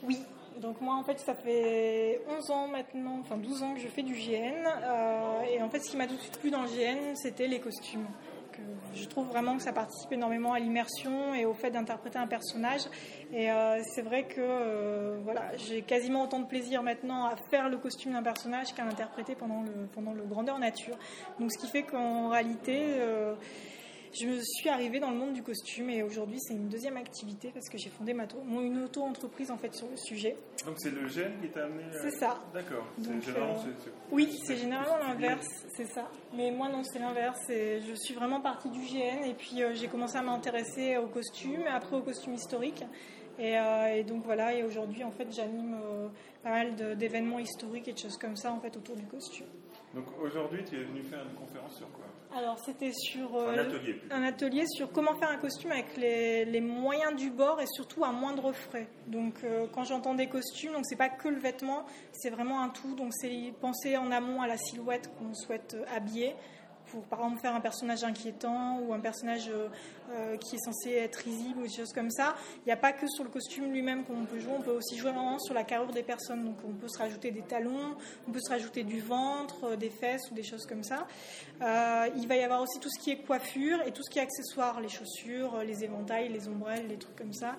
[0.03, 0.19] Oui,
[0.61, 4.03] donc moi en fait ça fait 11 ans maintenant, enfin 12 ans que je fais
[4.03, 6.69] du GN euh, et en fait ce qui m'a tout de suite plu dans le
[6.69, 8.07] GN c'était les costumes.
[8.95, 12.83] Je trouve vraiment que ça participe énormément à l'immersion et au fait d'interpréter un personnage
[13.33, 17.71] et euh, c'est vrai que euh, voilà, j'ai quasiment autant de plaisir maintenant à faire
[17.71, 20.97] le costume d'un personnage qu'à l'interpréter pendant le, pendant le grandeur nature.
[21.41, 22.99] Donc ce qui fait qu'en réalité...
[24.13, 26.97] euh, je me suis arrivée dans le monde du costume et aujourd'hui c'est une deuxième
[26.97, 30.37] activité parce que j'ai fondé ma mon- une auto-entreprise en fait sur le sujet.
[30.67, 31.85] Donc c'est le gène qui t'a amené.
[31.85, 32.39] à- C'est ça.
[32.55, 32.87] D'accord.
[32.99, 33.55] Généralement.
[33.67, 36.11] euh, Oui, c'est généralement l'inverse, c'est ça.
[36.35, 37.41] Mais moi non, c'est l'inverse.
[37.49, 41.65] Je suis vraiment partie du GN et puis euh, j'ai commencé à m'intéresser aux costumes,
[41.69, 42.85] après aux costumes historiques.
[43.39, 46.09] Et, euh, et donc voilà, et aujourd'hui en fait j'anime euh,
[46.43, 49.47] pas mal d'événements historiques et de choses comme ça en fait autour du costume.
[49.95, 52.05] Donc aujourd'hui, tu es venu faire une conférence sur quoi?
[52.37, 54.15] Alors c'était sur euh, Un atelier, plutôt.
[54.15, 58.05] un atelier sur comment faire un costume avec les, les moyens du bord et surtout
[58.05, 58.89] à moindre frais.
[59.07, 62.71] Donc euh, quand j'entends des costumes, donc c'est pas que le vêtement, c'est vraiment un
[62.71, 62.95] tout.
[62.95, 66.35] Donc c'est penser en amont à la silhouette qu'on souhaite euh, habiller
[66.93, 69.69] pour par exemple faire un personnage inquiétant ou un personnage euh,
[70.11, 72.35] euh, qui est censé être risible ou des choses comme ça.
[72.59, 74.99] Il n'y a pas que sur le costume lui-même qu'on peut jouer, on peut aussi
[74.99, 76.45] jouer vraiment sur la carrure des personnes.
[76.45, 77.97] Donc on peut se rajouter des talons,
[78.29, 81.07] on peut se rajouter du ventre, euh, des fesses ou des choses comme ça.
[82.17, 84.23] Il va y avoir aussi tout ce qui est coiffure et tout ce qui est
[84.23, 87.57] accessoires, les chaussures, les éventails, les ombrelles, les trucs comme ça.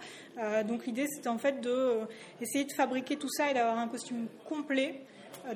[0.64, 2.00] Donc l'idée c'était en fait de
[2.42, 5.02] essayer de fabriquer tout ça et d'avoir un costume complet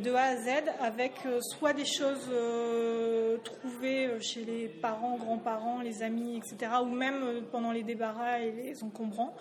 [0.04, 0.50] de A à Z
[0.82, 6.72] avec euh, soit des choses euh, trouvées euh, chez les parents, grands-parents, les amis, etc.
[6.84, 9.34] ou même pendant les débarras et les encombrants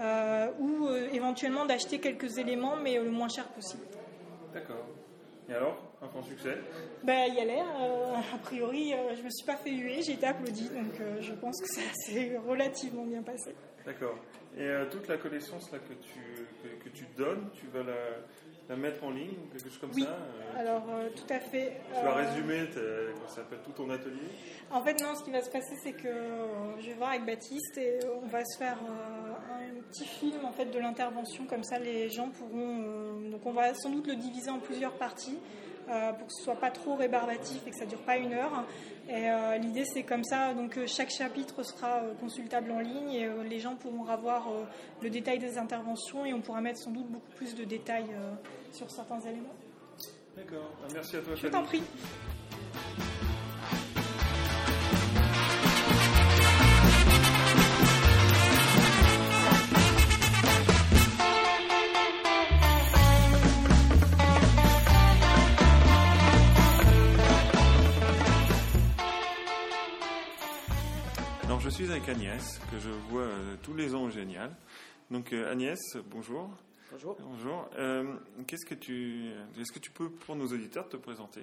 [0.00, 3.82] euh, ou éventuellement d'acheter quelques éléments mais le moins cher possible.
[4.54, 4.86] D'accord.
[5.48, 6.56] Et alors, un franc succès?
[7.02, 7.66] Ben, il y a l'air.
[8.32, 11.66] a priori, je me suis pas fait huer, j'ai été applaudie, donc je pense que
[11.74, 13.56] ça s'est relativement bien passé.
[13.84, 14.16] D'accord.
[14.56, 16.20] Et toute la connaissance là, que, tu,
[16.62, 17.94] que, que tu donnes, tu vas la,
[18.70, 20.04] la mettre en ligne ou quelque chose comme Oui.
[20.04, 21.80] ça euh, Alors, euh, tout à fait.
[21.88, 22.68] Tu vas euh, résumer,
[23.26, 24.30] ça s'appelle, tout ton atelier?
[24.70, 26.08] En fait, non, ce qui va se passer, c'est que
[26.78, 30.66] je vais voir avec Baptiste et on va se faire un petit film en fait
[30.66, 33.20] de l'intervention, comme ça les gens pourront.
[33.28, 35.38] donc, on va sans doute le diviser en plusieurs parties
[35.90, 38.64] euh, pour que ce soit pas trop rébarbatif et que ça dure pas une heure.
[39.08, 40.54] Et euh, l'idée, c'est comme ça.
[40.54, 44.46] Donc, euh, chaque chapitre sera consultable en ligne et les gens pourront avoir
[45.02, 48.14] le détail des interventions et on pourra mettre sans doute beaucoup plus de détails
[48.72, 49.54] sur certains éléments.
[50.36, 50.70] D'accord.
[50.84, 51.34] Ah, Merci à toi.
[51.34, 51.82] Je t'en prie.
[71.44, 74.54] Alors, je suis avec Agnès, que je vois euh, tous les ans au Génial.
[75.10, 75.78] Donc, euh, Agnès,
[76.10, 76.48] bonjour.
[76.92, 77.16] Bonjour.
[77.20, 77.70] Bonjour.
[77.78, 78.16] Euh,
[78.48, 79.30] qu'est-ce que tu,
[79.60, 81.42] est-ce que tu peux, pour nos auditeurs, te présenter?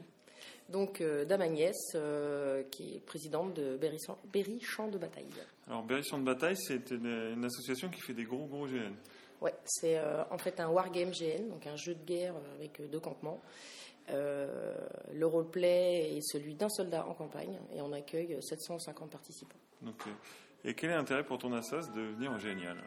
[0.67, 3.97] Donc, euh, Dame Agnès, euh, qui est présidente de Berry,
[4.33, 5.29] Berry Champ de Bataille.
[5.67, 8.93] Alors, Berry Champ de Bataille, c'est une, une association qui fait des gros, gros GN.
[9.39, 12.99] Ouais, c'est euh, en fait un wargame GN, donc un jeu de guerre avec deux
[12.99, 13.41] campements.
[14.09, 19.59] Le roleplay est celui d'un soldat en campagne et on accueille 750 participants.
[19.81, 20.01] Donc,
[20.63, 22.77] et quel est l'intérêt pour ton assas de venir au Génial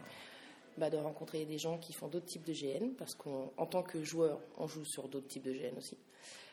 [0.81, 4.03] Bah, de rencontrer des gens qui font d'autres types de GN, parce qu'en tant que
[4.03, 5.99] joueur, on joue sur d'autres types de GN aussi.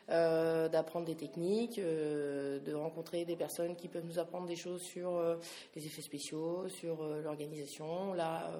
[0.09, 4.81] Euh, d'apprendre des techniques, euh, de rencontrer des personnes qui peuvent nous apprendre des choses
[4.81, 5.37] sur euh,
[5.77, 8.51] les effets spéciaux, sur l'organisation, là,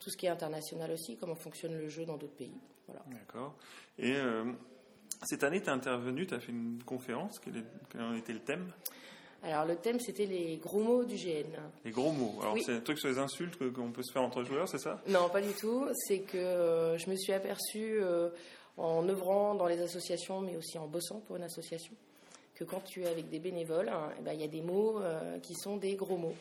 [0.00, 2.58] tout ce qui est international aussi, comment fonctionne le jeu dans d'autres pays.
[2.88, 3.04] Voilà.
[3.06, 3.54] D'accord.
[3.98, 4.16] Et
[5.22, 7.38] cette année, tu as intervenu, tu as fait une conférence.
[7.38, 8.72] Quel, quel en était le thème?
[9.44, 11.46] Alors le thème c'était les gros mots du GN.
[11.84, 12.36] Les gros mots.
[12.40, 12.62] Alors, Oui.
[12.64, 15.00] c'est un truc sur les insultes qu'on peut se faire entre joueurs, c'est ça?
[15.08, 15.88] Non, pas du tout.
[16.06, 18.28] C'est que euh, je me suis aperçue euh,
[18.76, 21.92] en œuvrant dans les associations, mais aussi en bossant pour une association,
[22.54, 25.00] que quand tu es avec des bénévoles, hein, eh ben, il y a des mots
[25.00, 26.34] euh, qui sont des gros mots.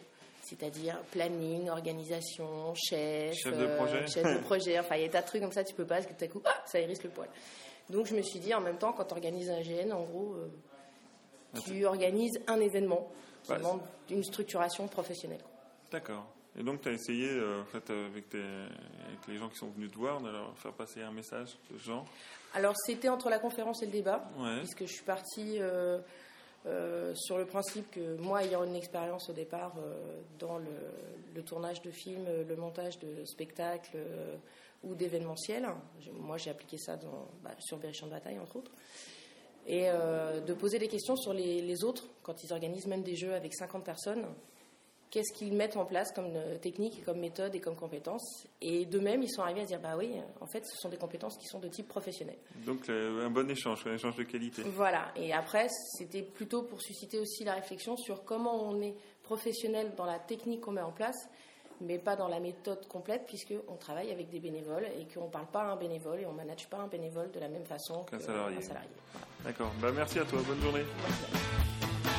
[0.43, 4.07] C'est-à-dire planning, organisation, chef, Chef de projet.
[4.07, 4.79] chef de projet.
[4.79, 6.13] Enfin, il y a des tas de trucs comme ça, tu peux pas, parce que
[6.13, 7.29] tout à coup, ah, ça hérisse le poil.
[7.89, 10.35] Donc, je me suis dit, en même temps, quand tu organises un GN, en gros,
[11.65, 13.11] tu organises un événement
[13.43, 15.41] qui Ouais, demande une structuration professionnelle.
[15.91, 16.25] D'accord.
[16.59, 19.57] Et donc, tu as essayé, euh, en fait, euh, avec, tes- avec les gens qui
[19.57, 22.05] sont venus te voir, de leur faire passer un message de genre?
[22.53, 24.57] Alors, c'était entre la conférence et le débat, Ouais.
[24.59, 25.99] puisque je suis partie euh,
[26.65, 29.73] euh, sur le principe que moi, ayant une expérience au départ
[30.39, 30.65] dans le,
[31.33, 33.97] le tournage de films, le montage de spectacles
[34.83, 35.67] ou d'événementiels,
[36.01, 38.71] j'ai- moi j'ai appliqué ça dans, bah, sur Berry-Champ de Bataille, entre autres,
[39.67, 43.15] et euh, de poser des questions sur les, les autres, quand ils organisent même des
[43.15, 44.25] jeux avec 50 personnes,
[45.09, 48.47] qu'est-ce qu'ils mettent en place comme euh, technique, comme méthode et comme compétences?
[48.61, 51.37] Et d'eux-mêmes, ils sont arrivés à dire, bah oui, en fait, ce sont des compétences
[51.37, 52.37] qui sont de type professionnel.
[52.65, 54.63] Donc, un bon échange, un échange de qualité.
[54.63, 59.93] Voilà, et après, c'était plutôt pour susciter aussi la réflexion sur comment on est professionnel
[59.95, 61.27] dans la technique qu'on met en place,
[61.81, 65.47] mais pas dans la méthode complète, puisqu'on travaille avec des bénévoles et qu'on ne parle
[65.47, 68.03] pas à un bénévole et on ne manage pas un bénévole de la même façon
[68.09, 68.61] Qu'un salarié.
[68.61, 68.89] salarié.
[69.43, 69.71] D'accord.
[69.81, 70.39] Bah, merci à toi.
[70.47, 70.83] Bonne journée.
[72.05, 72.10] Alors,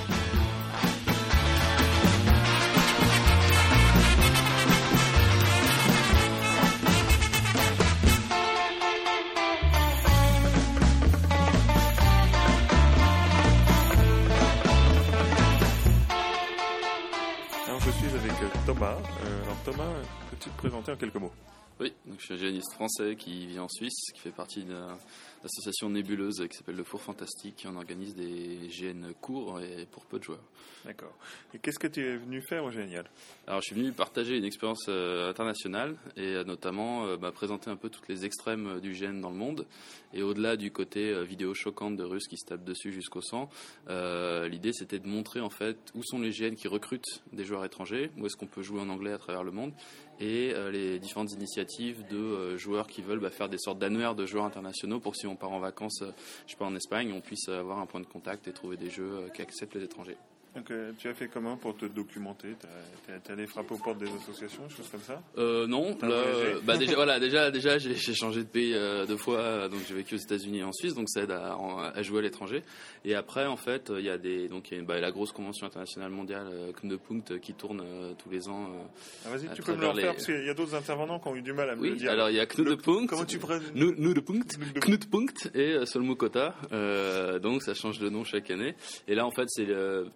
[20.90, 21.32] en quelques mots.
[21.80, 24.86] Oui, donc je suis un géaniste français qui vit en Suisse, qui fait partie d'une
[25.44, 27.66] association nébuleuse qui s'appelle le Four Fantastique.
[27.68, 30.44] On organise des GN courts et pour peu de joueurs.
[30.84, 31.14] D'accord.
[31.54, 33.08] Et qu'est-ce que tu es venu faire au Génial?
[33.46, 37.70] Alors je suis venu partager une expérience euh, internationale et euh, notamment euh, bah, présenter
[37.70, 39.66] un peu toutes les extrêmes du GN dans le monde.
[40.14, 43.48] Et au-delà du côté vidéo choquante de Russes qui se tapent dessus jusqu'au sang,
[43.88, 47.64] euh, l'idée c'était de montrer en fait où sont les GN qui recrutent des joueurs
[47.64, 49.72] étrangers, où est-ce qu'on peut jouer en anglais à travers le monde,
[50.20, 54.14] et euh, les différentes initiatives de euh, joueurs qui veulent bah, faire des sortes d'annuaires
[54.14, 56.12] de joueurs internationaux pour que si on part en vacances, euh,
[56.46, 58.90] je sais pas en Espagne, on puisse avoir un point de contact et trouver des
[58.90, 60.16] jeux euh, qui acceptent les étrangers.
[60.54, 62.48] Donc, euh, tu as fait comment pour te documenter?
[63.06, 65.22] T'es allé frapper aux portes des associations, choses comme ça?
[65.38, 69.16] Euh, non, là, euh, bah déjà, voilà, déjà, déjà, j'ai changé de pays euh, deux
[69.16, 71.56] fois, donc j'ai vécu aux États-Unis et en Suisse, donc ça aide à,
[71.94, 72.62] à jouer à l'étranger.
[73.06, 75.66] Et après, en fait, il y a des, donc y a bah, la grosse convention
[75.66, 76.48] internationale mondiale
[76.82, 77.82] Knudepunkt euh, qui tourne
[78.22, 78.68] tous les ans.
[79.24, 81.28] Ah, Vas-y, tu peux me le refaire les- parce qu'il y a d'autres intervenants qui
[81.28, 82.10] ont eu du mal à me oui, le dire.
[82.10, 83.08] alors il y a Knudepunkt.
[83.08, 83.58] Comment tu prends
[85.54, 86.54] et Solmukota.
[87.40, 88.74] Donc ça change de nom chaque année.
[89.08, 89.66] Et là en fait c'est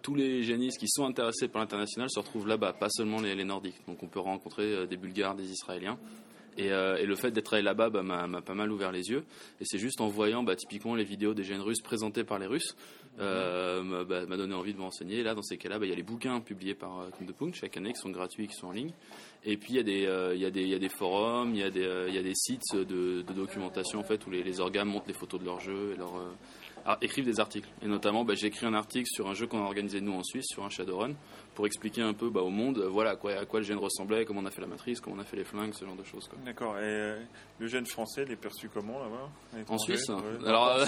[0.03, 3.45] tous les génistes qui sont intéressés par l'international se retrouvent là-bas, pas seulement les, les
[3.45, 3.81] Nordiques.
[3.87, 5.97] Donc on peut rencontrer euh, des Bulgares, des Israéliens.
[6.59, 9.23] Et, euh, et le fait d'être allé là-bas bah, m'a pas mal ouvert les yeux.
[9.61, 12.47] Et c'est juste en voyant bah, typiquement les vidéos des jeunes russes présentées par les
[12.47, 12.75] Russes
[13.19, 15.19] euh, m'a bah, m'a donné envie de me renseigner.
[15.19, 17.77] Et là, dans ces cas-là, il y a les bouquins publiés par euh, Knudepunkt chaque
[17.77, 18.91] année qui sont gratuits, qui sont en ligne.
[19.45, 20.89] Et puis il y a des, euh, il y a des, il y a des
[20.89, 24.25] forums, il y a des, il y a des sites de, de documentation en fait
[24.25, 26.33] où les, les organes montrent les photos de leurs jeux et leur, ar-
[27.01, 27.67] écrivent des articles.
[27.81, 30.23] Et notamment, bah, j'ai écrit un article sur un jeu qu'on a organisé nous en
[30.23, 31.13] Suisse, sur un Shadowrun,
[31.55, 33.77] pour expliquer un peu bah, au monde, euh, voilà, à quoi, à quoi le gène
[33.77, 35.95] ressemblait, comment on a fait la matrice, comment on a fait les flingues, ce genre
[35.95, 36.29] de choses.
[36.45, 36.77] D'accord.
[36.77, 37.19] Et euh,
[37.59, 39.29] le gène français, il est perçu comment là-bas?
[39.69, 40.15] À En Suisse Ouais.
[40.47, 40.85] Alors, euh,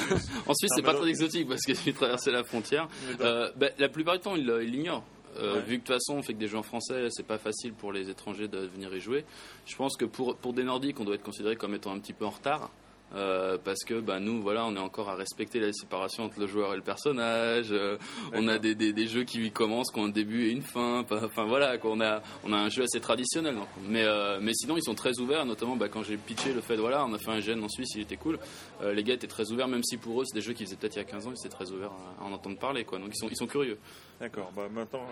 [0.48, 2.88] en Suisse, c'est pas très exotique parce que j'ai traversé la frontière.
[3.22, 5.04] Euh, bah, la plupart du temps, ils l'ignorent.
[5.38, 5.62] Euh, Ouais.
[5.62, 7.74] Vu que de toute façon, on fait que des jeux en français, c'est pas facile
[7.74, 9.26] pour les étrangers de venir y jouer.
[9.68, 12.14] Je pense que pour, pour des Nordiques, on doit être considéré comme étant un petit
[12.14, 12.72] peu en retard.
[13.16, 16.48] Euh, parce que bah, nous, voilà, on est encore à respecter la séparation entre le
[16.48, 17.72] joueur et le personnage.
[17.72, 17.98] euh,
[18.34, 21.06] on a des, des, des jeux qui commencent, qui ont un début et une fin.
[21.10, 23.56] Enfin voilà, on a on a un jeu assez traditionnel.
[23.56, 23.68] donc.
[23.88, 25.46] Mais euh, mais sinon, ils sont très ouverts.
[25.46, 27.90] Notamment, bah, quand j'ai pitché le fait, voilà, on a fait un gène en Suisse,
[27.96, 28.38] il était cool.
[28.84, 30.96] Les gars étaient très ouverts, même si pour eux, c'est des jeux qu'ils faisaient peut-être
[30.96, 33.00] il y a 15 ans, ils étaient très ouverts à, en entendre parler, quoi.
[33.00, 33.78] Donc ils sont ils sont curieux.
[34.20, 34.52] D'accord.
[34.56, 35.06] Bah maintenant,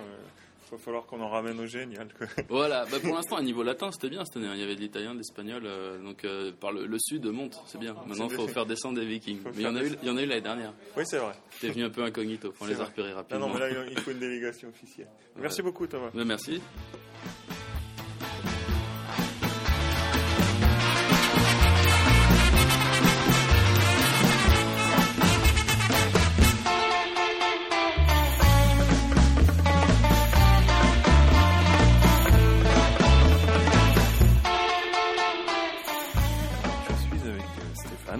[0.71, 2.07] va falloir qu'on en ramène au génial.
[2.17, 2.27] quoi.
[2.49, 4.47] Voilà, bah pour l'instant, à niveau latin, c'était bien cette année.
[4.53, 7.61] Il y avait de l'italien, de l'espagnol, euh, donc euh, par le, le sud monte,
[7.67, 7.95] c'est bien.
[8.07, 9.39] Maintenant, il faut faire descendre des vikings.
[9.41, 10.73] Faut Mais il y en a eu, il y en a eu l'année dernière.
[10.95, 11.33] Oui, c'est vrai.
[11.61, 13.47] T'es venu un peu incognito, on les a repérés Ah rapidement.
[13.47, 15.07] non, mais là, il faut une délégation officielle.
[15.37, 15.65] Merci Ouais.
[15.65, 16.09] beaucoup, Thomas.
[16.13, 16.61] Ouais, merci.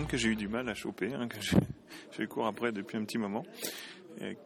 [0.08, 1.38] Que j'ai eu du mal à choper, hein, que
[2.20, 3.44] lui cours après depuis un petit moment,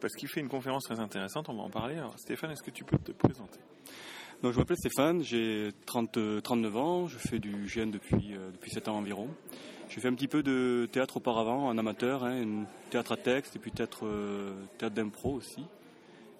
[0.00, 1.96] parce qu'il fait une conférence très intéressante, on va en parler.
[1.96, 3.58] Alors, Stéphane, est-ce que tu peux te présenter?
[4.42, 8.50] Donc, je m'appelle Stéphane, j'ai 30, euh, 39 ans, je fais du GN depuis, euh,
[8.50, 9.28] depuis 7 ans environ.
[9.88, 13.58] J'ai fait un petit peu de théâtre auparavant, en amateur, hein, théâtre à texte et
[13.60, 15.64] puis théâtre, euh, théâtre d'impro aussi.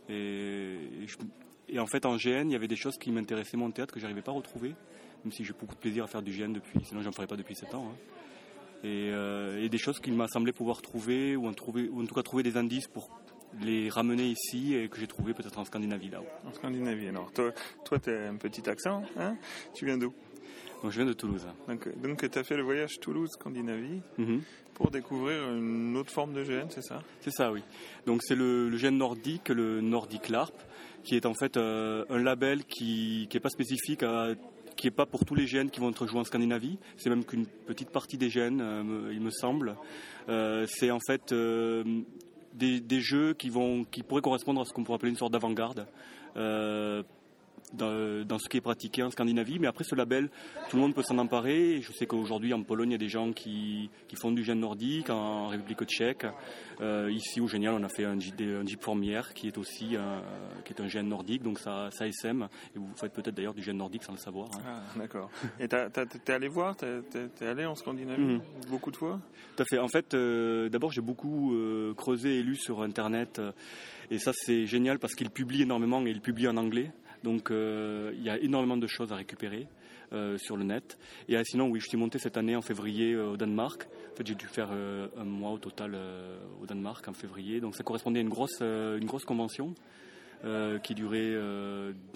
[0.08, 0.98] Et,
[1.78, 4.22] en fait, en GN, il y avait des choses qui m'intéressaient en théâtre que j'arrivais
[4.22, 4.74] pas à retrouver,
[5.24, 7.36] même si j'ai beaucoup de plaisir à faire du GN depuis, sinon j'en ferais pas
[7.36, 7.86] depuis 7 ans.
[7.92, 7.96] hein.
[8.84, 12.06] Et, euh, et des choses qu'il m'a semblé pouvoir trouver ou en, trouver, ou en
[12.06, 13.10] tout cas trouver des indices pour
[13.60, 16.26] les ramener ici et que j'ai trouvé peut-être en Scandinavie là-haut.
[16.48, 17.30] En Scandinavie, alors.
[17.32, 17.52] Toi,
[17.84, 19.36] toi tu as un petit accent, hein?
[19.74, 20.12] Tu viens d'où?
[20.82, 21.46] Donc, je viens de Toulouse.
[21.68, 24.40] Donc, euh, donc tu as fait le voyage Toulouse-Scandinavie Mhm.
[24.74, 27.02] pour découvrir une autre forme de GN, c'est ça?
[27.20, 27.62] C'est ça, oui.
[28.06, 30.54] Donc c'est le, le gène nordique, le Nordic LARP,
[31.04, 34.30] qui est en fait euh, un label qui n'est pas spécifique, à-
[34.76, 36.78] qui n'est pas pour tous les gènes qui vont être joués en Scandinavie.
[36.96, 39.76] C'est même qu'une petite partie des gènes, euh, il me semble.
[40.28, 41.84] Euh, c'est en fait euh,
[42.54, 45.32] des, des jeux qui, vont, qui pourraient correspondre à ce qu'on pourrait appeler une sorte
[45.32, 45.86] d'avant-garde.
[47.74, 49.58] Dans, dans ce qui est pratiqué en Scandinavie.
[49.58, 50.28] Mais après ce label,
[50.68, 51.80] tout le monde peut s'en emparer.
[51.82, 54.60] Je sais qu'aujourd'hui en Pologne, il y a des gens qui, qui font du gène
[54.60, 56.26] nordique, en République tchèque.
[56.80, 60.22] Euh, ici au Génial, on a fait un, Jeep Formière qui est aussi un,
[60.64, 62.48] qui est un gène nordique, donc ça, ça SM.
[62.74, 64.48] Et vous faites peut-être d'ailleurs du gène nordique sans le savoir.
[64.56, 64.60] hein.
[64.66, 65.30] Ah, d'accord.
[65.60, 68.40] Et t'es allé voir T'es allé en Scandinavie Mhm.
[68.70, 69.20] beaucoup de fois?
[69.56, 69.78] Tout à fait.
[69.78, 73.40] En fait, euh, d'abord, j'ai beaucoup euh, creusé et lu sur Internet.
[74.10, 76.92] et ça, c'est génial parce qu'il publie énormément et il publie en anglais.
[77.22, 79.66] Donc, euh, il y a énormément de choses à récupérer
[80.12, 80.98] euh, sur le net.
[81.28, 83.86] Et euh, sinon, oui, je suis monté cette année en février euh, au Danemark.
[84.12, 85.96] En fait, j'ai dû faire un mois au total
[86.60, 87.60] au Danemark en février.
[87.60, 89.74] Donc, ça correspondait à une grosse, une grosse convention.
[90.82, 91.32] qui durait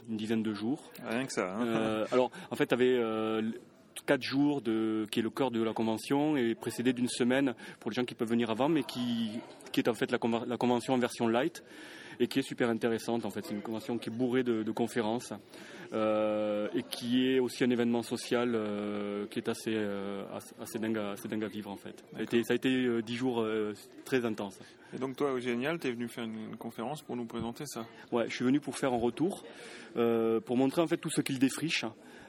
[0.08, 0.90] une dizaine de jours.
[1.08, 1.56] Rien que ça.
[1.56, 2.04] hein.
[2.10, 3.00] Alors, en fait, tu avais
[4.04, 7.90] quatre jours de, qui est le cœur de la convention et précédé d'une semaine pour
[7.90, 9.30] les gens qui peuvent venir avant, mais qui,
[9.72, 11.62] qui est en fait la, la convention en version light
[12.20, 13.24] et qui est super intéressante.
[13.24, 15.32] En fait, c'est une convention qui est bourrée de, de conférences
[15.92, 20.24] euh, et qui est aussi un événement social euh, qui est assez, euh,
[20.60, 22.04] assez, dingue à, assez dingue à vivre en fait.
[22.12, 23.46] Ça a été, ça a été dix jours
[24.04, 24.58] très intenses.
[24.94, 27.84] Et donc toi, au Génial, t'es venu faire une, une conférence pour nous présenter ça?
[28.12, 29.44] Ouais, je suis venu pour faire un retour,
[29.94, 31.86] pour montrer en fait tout ce qu'ils défrichent.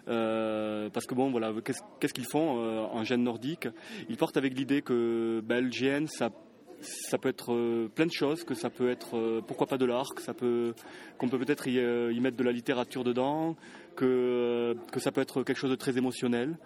[0.08, 1.52] Euh, parce que bon, voilà,
[2.00, 3.68] qu'est-ce qu'ils font euh, en gène nordique?
[4.10, 6.30] Ils partent avec l'idée que bah, le GN, ça,
[6.82, 9.86] ça peut être euh, plein de choses, que ça peut être, euh, pourquoi pas de
[9.86, 10.74] l'arc, ça peut,
[11.18, 13.56] qu'on peut peut-être y, euh, y mettre de la littérature dedans,
[13.96, 16.58] que, que ça peut être quelque chose de très émotionnel.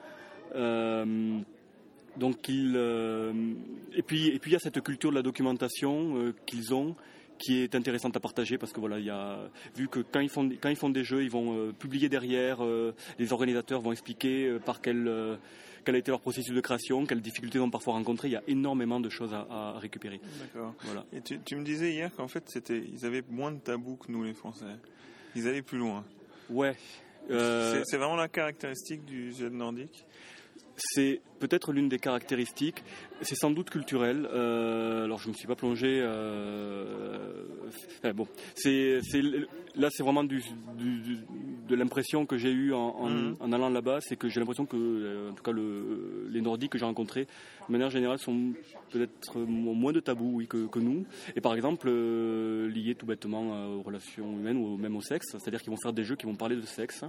[2.18, 3.34] Donc euh,
[3.94, 6.94] et puis et puis il y a cette culture de la documentation qu'ils ont
[7.38, 9.40] qui est intéressante à partager parce que voilà il y a
[9.78, 12.60] vu que quand ils font quand ils font des jeux ils vont publier derrière
[13.18, 15.40] les organisateurs vont expliquer par quel
[15.84, 18.30] quel a été leur processus de création, quelles difficultés ils ont parfois rencontrées.
[18.30, 20.20] Il y a énormément de choses à, à récupérer.
[20.40, 20.74] D'accord.
[20.84, 21.06] Voilà.
[21.14, 24.12] Et tu, tu me disais hier qu'en fait, c'était, ils avaient moins de tabous que
[24.12, 24.66] nous, les Français.
[25.36, 26.04] Ils allaient plus loin.
[26.50, 26.76] Ouais.
[27.30, 30.06] Euh, C'est, c'est vraiment la caractéristique du gène nordique.
[30.84, 32.84] C'est peut-être l'une des caractéristiques.
[33.22, 34.28] C'est sans doute culturel.
[34.34, 36.00] Euh, alors je ne me suis pas plongé.
[36.02, 37.44] Euh,
[38.16, 39.00] bon, c'est,
[39.76, 40.44] là c'est vraiment du,
[40.78, 41.20] du- du-
[41.68, 43.36] de l'impression que j'ai eue en, en- Mhm.
[43.40, 46.72] en allant là-bas, c'est que j'ai l'impression que, euh, en tout cas, le- les Nordiques
[46.72, 47.28] que j'ai rencontrés,
[47.72, 48.52] de manière générale, sont
[48.90, 51.06] peut-être moins de tabous oui, que, que nous.
[51.38, 55.28] Et par exemple, euh, liés tout bêtement euh, aux relations humaines ou même au sexe,
[55.32, 57.06] c'est-à-dire qu'ils vont faire des jeux qui vont parler de sexe.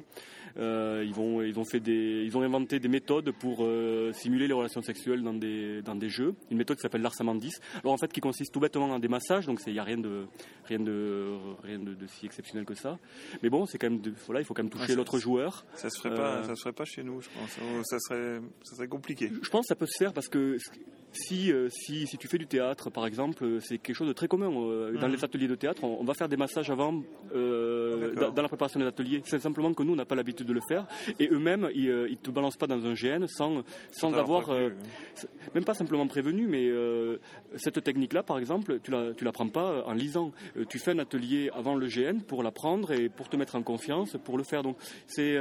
[0.57, 4.47] Euh, ils, vont, ils, ont fait des, ils ont inventé des méthodes pour euh, simuler
[4.47, 6.37] les relations sexuelles dans des, dans des jeux.
[6.53, 7.55] Une méthode qui s'appelle l'arsamandis.
[7.83, 9.99] Alors en fait, qui consiste tout bêtement en des massages, donc il n'y a rien
[9.99, 10.27] de,
[10.67, 13.01] rien, de, rien de, de si exceptionnel que ça.
[13.43, 15.67] Mais bon, c'est quand même de- voilà, il faut quand même toucher l'autre joueur.
[15.75, 17.59] Ça se ferait pas, ça se ferait pas chez nous, je pense.
[17.89, 19.29] Ça serait, ça serait compliqué.
[19.43, 21.02] je pense que ça peut se faire parce que よろしく。
[21.13, 24.29] Si, euh, si, si tu fais du théâtre, par exemple, euh, c'est quelque chose de très
[24.29, 24.51] commun.
[24.51, 25.15] euh, Dans Mhm.
[25.15, 27.03] les ateliers de théâtre, on, on va faire des massages avant,
[27.35, 29.23] euh, dans, dans la préparation des ateliers.
[29.25, 30.87] C'est simplement que nous, on n'a pas l'habitude de le faire.
[31.19, 34.75] Et eux-mêmes, ils ne te balancent pas dans un GN sans, sans avoir, prévenu, euh,
[35.15, 37.19] c'est- même pas simplement prévenu, mais euh,
[37.57, 40.33] cette technique-là, par exemple, tu tu l'apprends pas en lisant.
[40.69, 44.17] Tu fais un atelier avant le GN pour l'apprendre et pour te mettre en confiance,
[44.25, 44.63] pour le faire.
[44.63, 45.37] Donc, c'est,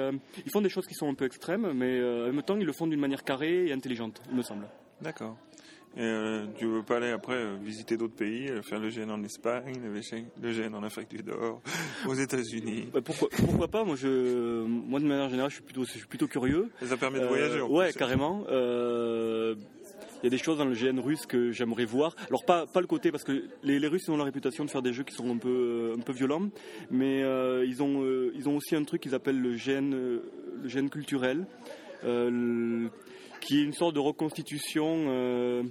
[0.45, 2.73] ils font des choses qui sont un peu extrêmes, mais en même temps, ils le
[2.73, 4.65] font d'une manière carrée et intelligente, il me semble.
[5.01, 5.35] D'accord.
[5.97, 9.09] Et euh, tu veux pas aller après euh, visiter d'autres pays, euh, faire le GN
[9.11, 11.61] en Espagne, le GN en Afrique du Nord,
[12.07, 13.83] aux États-Unis Bah, pourquoi, pourquoi pas?
[13.83, 16.69] Moi, je, moi, de manière générale, je suis plutôt, je suis plutôt curieux.
[16.81, 17.99] Ça permet de Euh, voyager, en Ouais, plus.
[17.99, 18.45] carrément.
[18.49, 22.15] Il y a des choses dans le GN russe que j'aimerais voir.
[22.29, 24.83] Alors pas, pas le côté parce que les, les Russes ont la réputation de faire
[24.83, 26.47] des jeux qui sont un peu un peu violents,
[26.91, 27.21] mais
[27.65, 30.21] ils ont ils ont aussi un truc qu'ils appellent le GN le
[30.67, 31.47] GN culturel,
[32.03, 32.89] le-
[33.41, 35.05] qui est une sorte de reconstitution.
[35.09, 35.63] euh,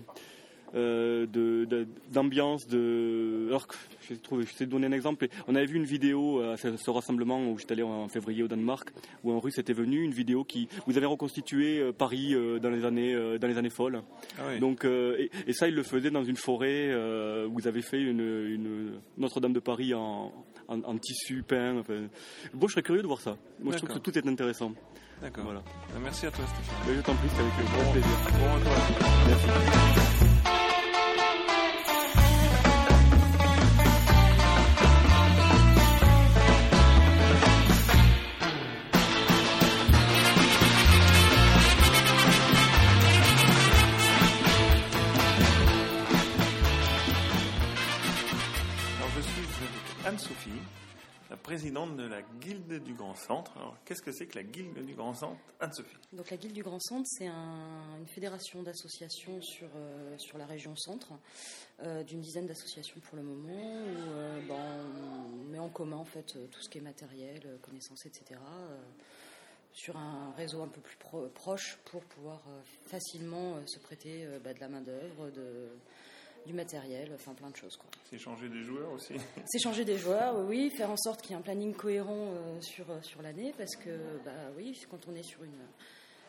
[0.77, 4.93] euh, de- de- d'ambiance de, alors que je vais trouver je vais te donner un
[4.93, 8.45] exemple on avait vu une vidéo à ce, ce rassemblement où j'étais allé en février
[8.45, 8.89] au Danemark
[9.25, 12.71] où un russe était venu une vidéo qui vous avez reconstitué euh, Paris euh, dans
[12.71, 14.01] les années euh, dans les années folles
[14.39, 14.61] Ah oui.
[14.61, 17.83] donc euh, et, et ça il le faisait dans une forêt euh, où vous avez
[17.83, 20.33] fait une, une Notre-Dame de Paris en,
[20.71, 22.07] en, en tissu peint enfin,
[22.55, 24.73] bon je serais curieux de voir ça moi je trouve que tout est intéressant
[25.21, 25.45] D'accord.
[25.45, 25.63] voilà
[26.03, 26.77] Merci à toi, Stéphane.
[26.89, 28.71] Mais je t'en prie c'est avec grand plaisir Bon.
[29.27, 30.10] Merci.
[51.87, 53.57] De la Guilde du Grand Centre.
[53.57, 56.63] Alors, qu'est-ce que c'est que la Guilde du Grand Centre Anne-Sophie Donc la Guilde du
[56.63, 61.13] Grand Centre, c'est un- une fédération d'associations sur, euh, sur la région centre,
[61.83, 63.53] euh, d'une dizaine d'associations pour le moment,
[63.83, 64.87] où euh, ben,
[65.33, 68.39] on met en commun en fait tout ce qui est matériel, connaissances, etc.
[69.73, 72.41] sur un réseau un peu plus pro- proche pour pouvoir
[72.87, 75.69] facilement se prêter bah, de la main d'œuvre, de,
[76.47, 77.77] du matériel, enfin plein de choses.
[77.77, 77.91] Quoi.
[78.09, 79.15] C'est changer des joueurs aussi.
[79.47, 82.61] C'est changer des joueurs, oui, faire en sorte qu'il y ait un planning cohérent euh,
[82.61, 83.91] sur, euh, sur l'année, parce que,
[84.25, 85.59] bah oui, quand on est sur, une,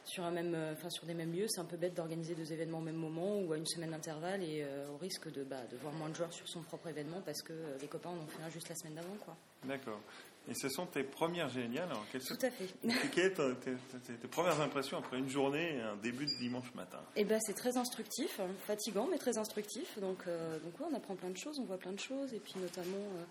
[0.06, 2.52] sur, un même, euh, enfin, sur des mêmes lieux, c'est un peu bête d'organiser deux
[2.52, 5.62] événements au même moment ou à une semaine d'intervalle et euh, au risque de, bah,
[5.72, 8.28] de voir moins de joueurs sur son propre événement parce que les copains en ont
[8.28, 9.16] fait un juste la semaine d'avant.
[9.24, 9.36] Quoi.
[9.66, 10.02] D'accord.
[10.50, 11.88] Et ce sont tes premières géniales.
[11.90, 12.68] Alors, quelles sont Tout à fait.
[13.14, 16.74] Quelles étaient tes, tes- tes premières impressions après une journée et un début de dimanche
[16.74, 16.98] matin?
[17.16, 20.00] Et ben, c'est très instructif, hein, fatigant mais très instructif.
[20.00, 22.40] Donc, euh, donc ouais, on apprend plein de choses, on voit plein de choses, et
[22.40, 23.24] puis notamment euh,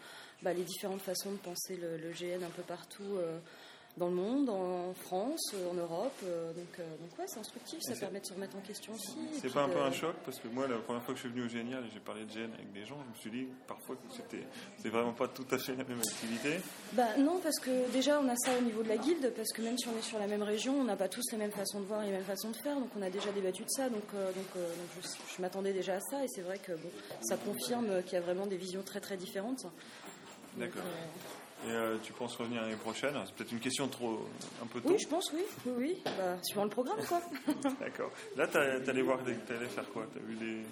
[0.42, 3.38] bah, les différentes façons de penser le, le GN un peu partout euh,
[4.01, 6.12] dans le monde, en France, euh, en Europe.
[6.24, 9.14] euh, donc, euh, donc ouais, c'est instructif, ça permet de se remettre en question aussi.
[9.40, 11.26] C'est pas un de- peu un choc Parce que moi, la première fois que je
[11.26, 13.30] suis venu au Génial et j'ai parlé de GN avec des gens, je me suis
[13.30, 14.44] dit parfois que c'était
[14.78, 16.59] c'est vraiment pas tout à fait la même activité.
[16.94, 19.61] Bah non, parce que déjà on a ça au niveau de la guilde, parce que
[19.62, 21.80] même si on est sur la même région, on n'a pas tous les mêmes façons
[21.80, 24.03] de voir, les mêmes façons de faire, donc on a déjà débattu de ça, donc,
[24.14, 26.90] euh, donc, euh, donc je, je m'attendais déjà à ça, et c'est vrai que bon,
[27.20, 29.66] ça confirme qu'il y a vraiment des visions très très différentes.
[30.57, 30.82] D'accord.
[30.84, 34.26] euh, Et euh, tu penses revenir l'année prochaine C'est peut-être une question trop
[34.62, 34.88] un peu tôt.
[34.90, 37.20] oui, je pense, oui, oui, oui, bah, suivant le programme, quoi.
[37.80, 38.11] D'accord.
[38.36, 40.06] Là, t'as- t'allais voir, des- t'allais faire quoi?
[40.14, 40.62] T'as vu des,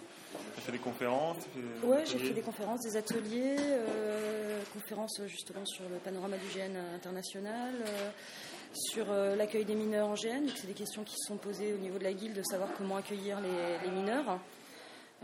[0.55, 5.65] t'as fait des conférences fait Ouais, j'ai fait des conférences, des ateliers, euh, conférences justement
[5.67, 8.11] sur le panorama du GN international, euh,
[8.73, 10.47] sur l'accueil des mineurs en GN.
[10.47, 12.71] Donc, c'est des questions qui se sont posées au niveau de la guilde, de savoir
[12.79, 14.39] comment accueillir les, les mineurs.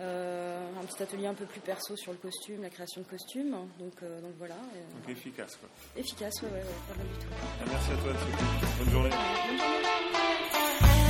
[0.00, 3.52] Euh, un petit atelier un peu plus perso sur le costume, la création de costumes.
[3.78, 4.54] Donc, euh, donc voilà.
[4.54, 5.68] euh, Donc efficace, quoi.
[5.96, 7.30] efficace, ouais, ouais, ouais, pas mal du tout.
[7.70, 8.76] Merci à toi, Sophie.
[8.78, 9.10] Bonne journée.
[9.10, 11.03] Bonne journée.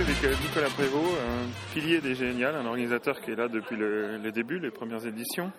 [0.00, 4.16] Avec euh, Nicolas Prévost, un pilier des Géniales, un organisateur qui est là depuis le,
[4.18, 5.50] le début, les premières éditions.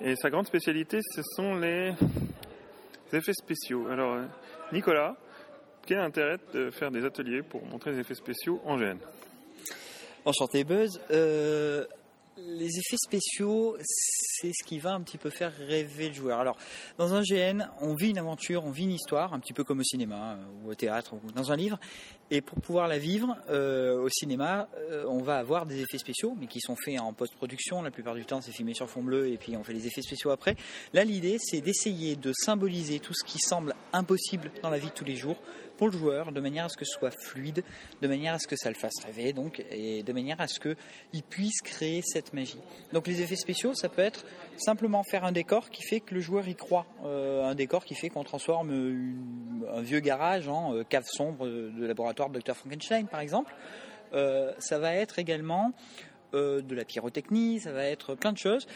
[0.00, 1.92] Et sa grande spécialité, ce sont les,
[3.12, 3.88] effets spéciaux.
[3.90, 4.16] Alors,
[4.72, 5.14] Nicolas,
[5.86, 8.96] quel est l'intérêt de faire des ateliers pour montrer les effets spéciaux en GN
[10.24, 10.98] Enchanté Buzz.
[11.10, 11.84] Euh,
[12.36, 16.40] les effets spéciaux, c'est ce qui va un petit peu faire rêver le joueur.
[16.40, 16.56] Alors,
[16.98, 19.80] dans un GN, on vit une aventure, on vit une histoire, un petit peu comme
[19.80, 21.78] au cinéma euh, ou au théâtre ou dans un livre.
[22.30, 26.34] Et pour pouvoir la vivre euh, au cinéma, euh, on va avoir des effets spéciaux,
[26.40, 27.82] mais qui sont faits en post-production.
[27.82, 30.00] La plupart du temps, c'est filmé sur fond bleu et puis on fait les effets
[30.00, 30.56] spéciaux après.
[30.94, 34.94] Là, l'idée, c'est d'essayer de symboliser tout ce qui semble impossible dans la vie de
[34.94, 35.36] tous les jours
[35.76, 37.64] pour le joueur, de manière à ce que ce soit fluide,
[38.00, 40.60] de manière à ce que ça le fasse rêver, donc, et de manière à ce
[40.60, 42.60] qu'il puisse créer cette magie.
[42.92, 44.24] Donc les effets spéciaux, ça peut être
[44.56, 47.94] simplement faire un décor qui fait que le joueur y croit, Euh, un décor qui
[47.94, 48.70] fait qu'on transforme
[49.72, 53.54] un vieux garage en euh, cave sombre de laboratoire de Dr Frankenstein, par exemple.
[54.12, 55.72] Euh, ça va être également
[56.32, 58.66] de la pyrotechnie, ça va être plein de choses.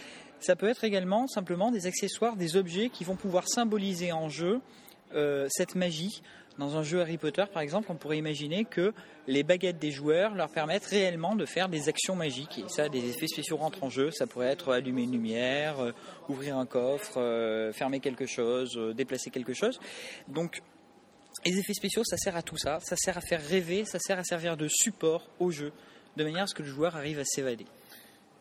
[0.41, 4.61] Ça peut être également simplement des accessoires, des objets qui vont pouvoir symboliser en jeu
[5.49, 6.21] cette magie.
[6.59, 8.95] Dans un jeu Harry Potter, par exemple, on pourrait imaginer que
[9.27, 12.59] les baguettes des joueurs leur permettent réellement de faire des actions magiques.
[12.59, 14.11] Et ça, des effets spéciaux rentrent en jeu.
[14.11, 15.93] Ça pourrait être allumer une lumière, euh,
[16.31, 19.79] ouvrir un coffre, euh, fermer quelque chose, euh, déplacer quelque chose.
[20.29, 20.63] Donc,
[21.45, 22.81] les effets spéciaux, ça sert à tout ça.
[22.81, 25.73] Ça sert à faire rêver, ça sert à servir de support au jeu,
[26.17, 27.67] de manière à ce que le joueur arrive à s'évader.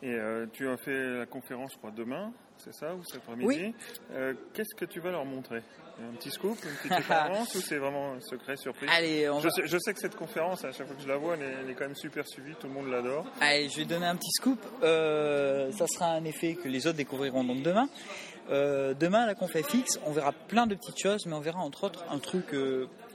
[0.03, 3.45] Et euh, tu as fait la conférence, je crois, demain, c'est ça, ou cet après-midi
[3.47, 3.75] Oui.
[4.11, 5.61] Euh, Qu'est-ce que tu vas leur montrer?
[5.97, 8.89] Un petit scoop, une petite conférence, ou c'est vraiment un secret, surprise?
[8.93, 11.07] Allez, on je, va- sais, je sais que cette conférence, à chaque fois que je
[11.07, 13.25] la vois, elle est, elle est quand même super suivie, tout le monde l'adore.
[13.39, 14.59] Allez, je vais donner un petit scoop.
[14.83, 17.87] Euh, ça sera un effet que les autres découvriront donc demain.
[18.51, 21.85] Euh, demain, à la Confafix, on verra plein de petites choses, mais on verra entre
[21.85, 22.53] autres un truc,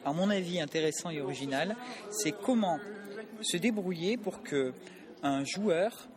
[0.05, 1.77] à mon avis, intéressant et original.
[2.11, 2.79] C'est comment
[3.43, 4.73] se débrouiller pour que
[5.23, 6.09] un joueur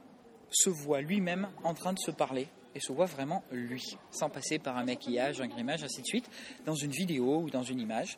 [0.54, 4.60] se voit lui-même en train de se parler et se voit vraiment lui, sans passer
[4.60, 6.30] par un maquillage, un grimage, ainsi de suite,
[6.66, 8.18] dans une vidéo ou dans une image.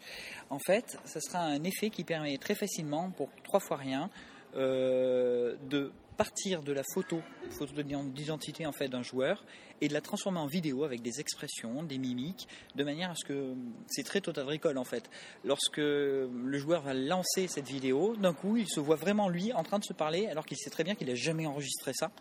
[0.49, 4.09] En fait, ça sera un effet qui permet très facilement, pour trois fois rien,
[4.55, 7.21] euh, de partir de la photo,
[7.51, 9.43] photo d'identité en fait d'un joueur,
[9.81, 13.25] et de la transformer en vidéo avec des expressions, des mimiques, de manière à ce
[13.25, 13.53] que
[13.87, 15.09] c'est très total recall en fait.
[15.43, 19.63] Lorsque le joueur va lancer cette vidéo, d'un coup, il se voit vraiment lui en
[19.63, 22.11] train de se parler, alors qu'il sait très bien qu'il n'a jamais enregistré ça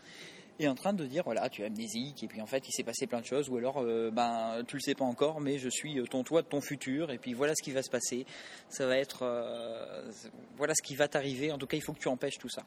[0.59, 2.85] et en train de dire voilà tu es amnésique et puis en fait il s'est
[2.85, 5.69] passé plein de choses ou alors euh, ben tu le sais pas encore mais je
[5.69, 8.25] suis ton toi de ton futur et puis voilà ce qui va se passer
[8.69, 10.11] ça va être euh,
[10.57, 12.63] voilà ce qui va t'arriver en tout cas il faut que tu empêches tout ça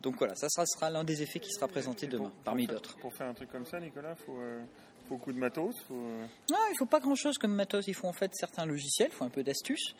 [0.00, 3.12] donc voilà ça sera, sera l'un des effets qui sera présenté demain parmi d'autres Pour
[3.14, 4.60] faire un truc comme ça, Nicolas, il faut, euh,
[5.08, 5.74] beaucoup de matos.
[5.88, 8.66] Faut, euh, non il faut pas grand chose comme matos il faut en fait certains
[8.66, 9.94] logiciels il faut un peu d'astuces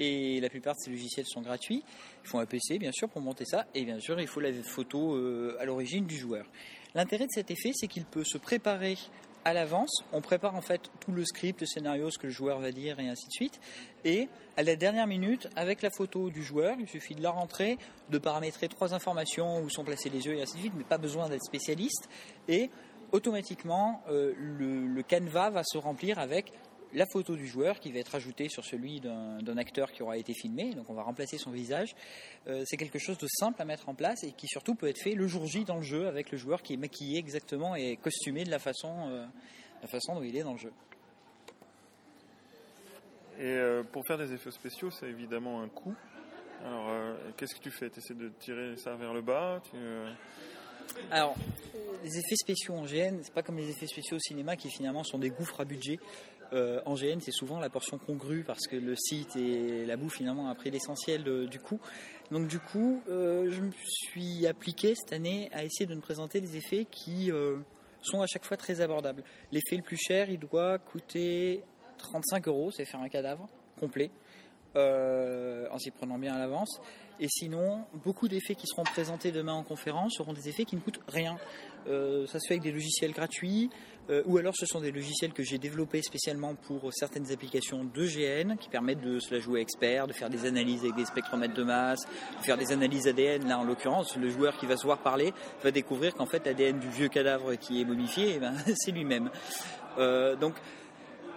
[0.00, 1.84] et la plupart de ces logiciels sont gratuits.
[2.24, 3.66] Il faut un PC, bien sûr, pour monter ça.
[3.74, 6.46] Et bien sûr, il faut la photo euh, à l'origine du joueur.
[6.94, 8.96] L'intérêt de cet effet, c'est qu'il peut se préparer
[9.44, 10.04] à l'avance.
[10.12, 13.00] On prépare en fait tout le script, le scénario, ce que le joueur va dire
[13.00, 13.60] et ainsi de suite.
[14.04, 17.78] Et à la dernière minute, avec la photo du joueur, il suffit de la rentrer,
[18.10, 20.98] de paramétrer trois informations où sont placés les yeux et ainsi de suite, mais pas
[20.98, 22.08] besoin d'être spécialiste.
[22.48, 22.70] Et
[23.12, 26.52] automatiquement, euh, le, le canevas va se remplir avec
[26.92, 30.34] la photo du joueur qui va être ajoutée sur celui d'un acteur qui aura été
[30.34, 31.94] filmé, donc on va remplacer son visage.
[32.48, 35.00] Euh, c'est quelque chose de simple à mettre en place et qui surtout peut être
[35.02, 37.96] fait le jour J dans le jeu avec le joueur qui est maquillé exactement et
[37.96, 39.26] costumé de la façon, euh,
[39.82, 40.72] la façon dont il est dans le jeu.
[43.40, 45.94] Et euh, pour faire des effets spéciaux, c'est évidemment un coût.
[46.62, 47.88] Alors, euh, qu'est-ce que tu fais?
[47.88, 49.62] Tu essaies de tirer ça vers le bas?
[49.64, 50.12] Tu, euh,
[51.10, 51.34] Alors,
[52.04, 55.04] les effets spéciaux en GN, c'est pas comme les effets spéciaux au cinéma qui finalement
[55.04, 55.98] sont des gouffres à budget.
[56.52, 60.08] Euh, en GN, c'est souvent la portion congrue parce que le site et la boue
[60.08, 61.80] finalement a pris l'essentiel du coup.
[62.30, 66.40] Donc du coup, euh, je me suis appliqué cette année à essayer de me présenter
[66.40, 67.56] des effets qui euh,
[68.02, 69.24] sont à chaque fois très abordables.
[69.50, 71.64] L'effet le plus cher, il doit coûter
[71.98, 73.48] 35 euros, c'est faire un cadavre
[73.80, 74.12] complet,
[74.76, 76.80] euh, en s'y prenant bien à l'avance.
[77.18, 80.80] Et sinon, beaucoup d'effets qui seront présentés demain en conférence seront des effets qui ne
[80.80, 81.36] coûtent rien.
[81.84, 83.68] Ça se fait avec des logiciels gratuits,
[84.26, 88.56] ou alors ce sont des logiciels que j'ai développés spécialement pour certaines applications de GN
[88.56, 91.62] qui permettent de se la jouer expert, de faire des analyses avec des spectromètres de
[91.62, 92.00] masse,
[92.38, 93.48] de faire des analyses ADN.
[93.48, 95.32] Là, en l'occurrence, le joueur qui va se voir parler
[95.62, 99.30] va découvrir qu'en fait l'ADN du vieux cadavre qui est momifié, eh ben, c'est lui-même.
[99.98, 100.54] Euh, donc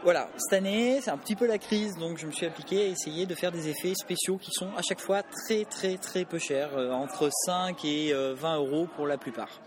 [0.03, 2.87] voilà, cette année, c'est un petit peu la crise, donc je me suis appliqué à
[2.87, 6.39] essayer de faire des effets spéciaux qui sont à chaque fois très très très peu
[6.39, 9.61] chers, euh, entre 5 et euh, 20 euros pour la plupart.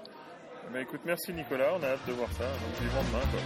[0.72, 2.44] Bah, écoute, merci Nicolas, on a hâte de voir ça.
[2.44, 3.40] Donc, vivement demain, quoi.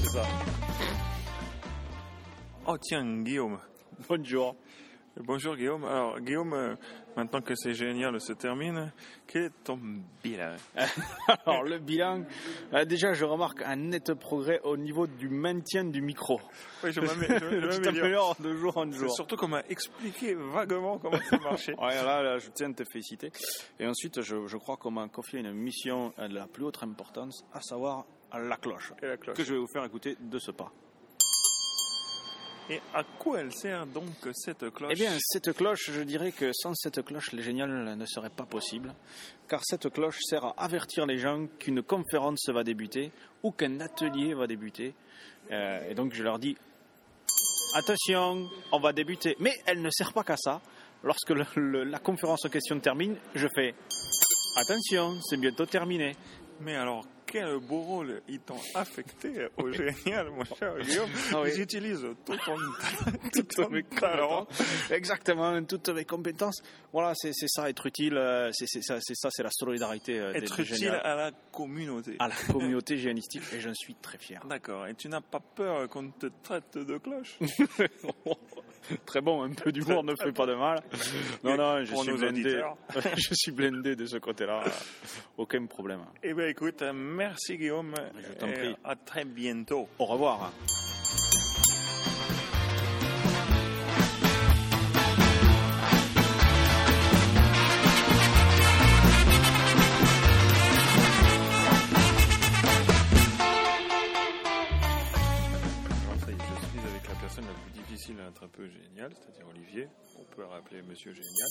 [0.00, 0.22] C'est ça.
[2.66, 3.58] Ok, Tiens, Guillaume.
[4.08, 4.56] Bonjour.
[5.16, 5.84] Bonjour Guillaume.
[5.84, 6.74] Alors Guillaume, euh,
[7.16, 8.92] maintenant que c'est génial se termine,
[9.26, 9.78] quel est ton
[10.22, 10.56] bilan?
[11.46, 12.24] Alors le bilan,
[12.72, 16.40] euh, déjà je remarque un net progrès au niveau du maintien du micro.
[16.82, 17.00] Oui, je
[17.90, 18.36] m'améliore.
[18.40, 19.10] de jour en jour.
[19.14, 21.74] surtout qu'on m'a expliqué vaguement comment ça marchait.
[21.80, 23.30] Ouais, là, là, je tiens à te féliciter.
[23.78, 27.44] Et ensuite, je, je crois qu'on m'a confié une mission de la plus haute importance,
[27.52, 29.36] à savoir la cloche, Et la cloche.
[29.36, 30.72] que je vais vous faire écouter de ce pas.
[32.70, 36.50] Et à quoi elle sert donc cette cloche Eh bien, cette cloche, je dirais que
[36.54, 38.94] sans cette cloche, le génial ne serait pas possible,
[39.48, 43.12] car cette cloche sert à avertir les gens qu'une conférence va débuter
[43.42, 44.94] ou qu'un atelier va débuter.
[45.50, 46.56] Euh, et donc, je leur dis
[47.74, 49.36] attention, on va débuter.
[49.40, 50.62] Mais elle ne sert pas qu'à ça.
[51.02, 53.74] Lorsque la conférence en question termine, je fais
[54.56, 56.16] attention, c'est bientôt terminé.
[56.60, 61.10] Mais alors, quel beau rôle ils t'ont affecté au génial, mon cher Guillaume.
[61.32, 61.50] Ah oui.
[61.54, 62.54] Ils utilisent tout ton,
[63.32, 64.90] toutes mes compétences.
[64.90, 66.62] Exactement, toutes mes compétences.
[66.92, 68.16] Voilà, c'est ça, être utile.
[68.16, 70.20] euh, C'est ça, c'est la solidarité.
[70.20, 71.00] euh, Être utile génial.
[71.02, 72.16] à la communauté.
[72.20, 74.40] à la communauté géanistique et j'en suis très fier.
[74.48, 74.86] D'accord.
[74.86, 77.36] Et tu n'as pas peur qu'on te traite de cloche
[79.06, 80.80] Très bon, un peu d'humour ne fait pas de mal.
[81.42, 82.62] Non, non, je suis blindé.
[83.16, 84.64] je suis blindé de ce côté-là.
[85.36, 86.00] Aucun problème.
[86.22, 87.94] Eh bien, écoute, merci Guillaume.
[88.16, 88.76] Je t'en prie.
[88.84, 89.88] À très bientôt.
[89.98, 90.52] Au revoir.
[108.04, 109.88] Difficile à être un peu géniale, c'est-à-dire Olivier.
[110.18, 111.48] On peut rappeler Monsieur Génial.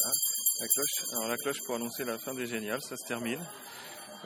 [0.00, 0.14] Voilà,
[0.60, 1.12] la cloche.
[1.12, 3.38] Alors la cloche pour annoncer la fin des Géniales, ça se termine.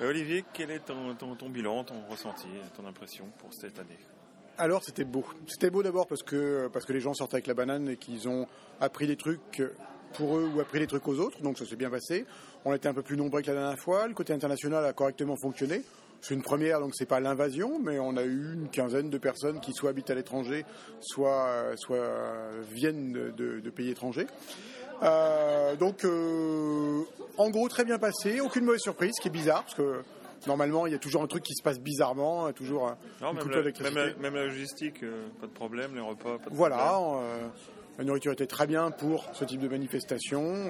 [0.00, 3.98] Euh, Olivier, quel est ton, ton- ton bilan, ton ressenti, ton impression pour cette année?
[4.56, 5.24] Alors c'était beau.
[5.46, 8.28] C'était beau d'abord parce que, parce que les gens sortent avec la banane et qu'ils
[8.28, 8.46] ont
[8.80, 9.62] appris des trucs
[10.14, 12.24] pour eux ou appris des trucs aux autres, donc ça s'est bien passé.
[12.64, 15.36] On était un peu plus nombreux que la dernière fois, le côté international a correctement
[15.40, 15.82] fonctionné.
[16.20, 19.60] C'est une première, donc c'est pas l'invasion, mais on a eu une quinzaine de personnes
[19.60, 20.64] qui soit habitent à l'étranger,
[21.00, 22.08] soit, soit
[22.72, 24.26] viennent de, de- de pays étrangers.
[25.02, 27.02] Euh, donc, euh,
[27.36, 30.02] en gros, très bien passé, aucune mauvaise surprise, ce qui est bizarre, parce que
[30.48, 33.36] normalement, il y a toujours un truc qui se passe bizarrement, toujours un, Non, une
[33.38, 36.54] même la, même, la, même la logistique, euh, pas de problème, les repas, pas de
[36.56, 37.50] Voilà, problème.
[37.98, 40.68] la nourriture était très bien pour ce type de manifestation.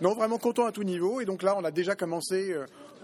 [0.00, 1.20] non, vraiment content à tout niveau.
[1.20, 2.54] Et donc là, on a déjà commencé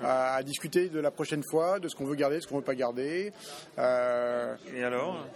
[0.03, 2.57] à, à discuter de la prochaine fois, de ce qu'on veut garder, de ce qu'on
[2.57, 3.33] veut pas garder.
[3.79, 5.27] Euh, Et alors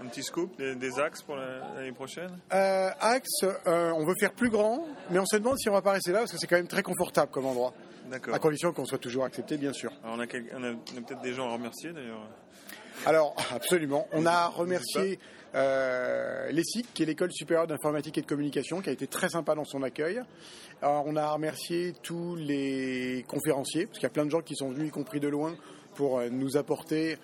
[0.00, 2.30] Un petit scoop des, des axes pour la- l'année prochaine?
[2.52, 5.82] euh, Axe, euh, on veut faire plus grand, mais on se demande si on va
[5.82, 7.72] pas rester là parce que c'est quand même très confortable comme endroit.
[8.10, 8.34] D'accord.
[8.34, 9.90] À condition qu'on soit toujours accepté, bien sûr.
[10.04, 12.20] Alors, on a, quel- on a- on a peut-être des gens à remercier d'ailleurs.
[13.04, 14.08] Alors, absolument.
[14.12, 15.18] On a remercié
[15.54, 19.54] euh, l'ESIC, qui est l'école supérieure d'informatique et de communication, qui a été très sympa
[19.54, 20.20] dans son accueil.
[20.82, 24.70] On a remercié tous les conférenciers, parce qu'il y a plein de gens qui sont
[24.70, 25.54] venus, y compris de loin,
[25.94, 27.16] pour euh, nous apporter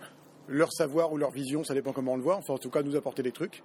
[0.48, 2.82] leur savoir ou leur vision, ça dépend comment on le voit, enfin en tout cas
[2.82, 3.62] nous apporter des trucs.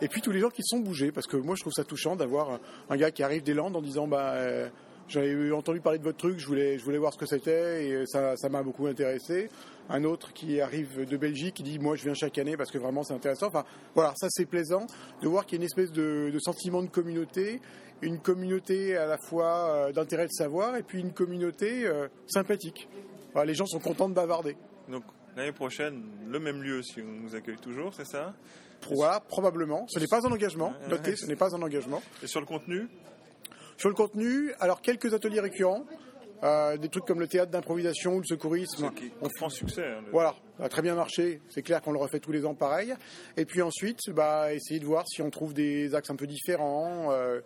[0.00, 1.84] Et puis tous les gens qui se sont bougés, parce que moi je trouve ça
[1.84, 4.68] touchant d'avoir un- un gars qui arrive des Landes en disant bah euh,
[5.08, 8.04] j'avais entendu parler de votre truc, je voulais, je voulais voir ce que c'était et
[8.06, 9.50] ça m'a beaucoup intéressé.
[9.88, 12.78] Un autre qui arrive de Belgique qui dit moi je viens chaque année parce que
[12.78, 13.46] vraiment c'est intéressant.
[13.46, 13.64] Enfin
[13.94, 14.86] voilà, ça c'est plaisant
[15.22, 17.60] de voir qu'il y a une espèce de, de sentiment de communauté,
[18.02, 22.88] une communauté à la fois euh, d'intérêt de savoir et puis une communauté euh, sympathique.
[23.32, 24.56] Voilà, les gens sont contents de bavarder.
[24.88, 25.04] Donc
[25.36, 28.34] l'année prochaine, le même lieu si on nous accueille toujours, c'est ça?
[28.90, 29.86] Voilà, probablement.
[29.88, 30.72] Ce n'est pas un engagement.
[30.88, 32.02] Notez, ce n'est pas un engagement.
[32.22, 32.88] Et sur le contenu?
[33.76, 35.84] Sur le contenu, alors quelques ateliers récurrents,
[36.42, 38.90] euh, des trucs comme le théâtre d'improvisation ou le secourisme.
[39.20, 39.84] On prend succès.
[39.86, 41.40] hein, le- Voilà, a très bien marché.
[41.48, 42.94] C'est clair qu'on le refait tous les ans pareil.
[43.36, 47.10] Et puis ensuite, bah, essayer de voir si on trouve des axes un peu différents.
[47.12, 47.40] Euh,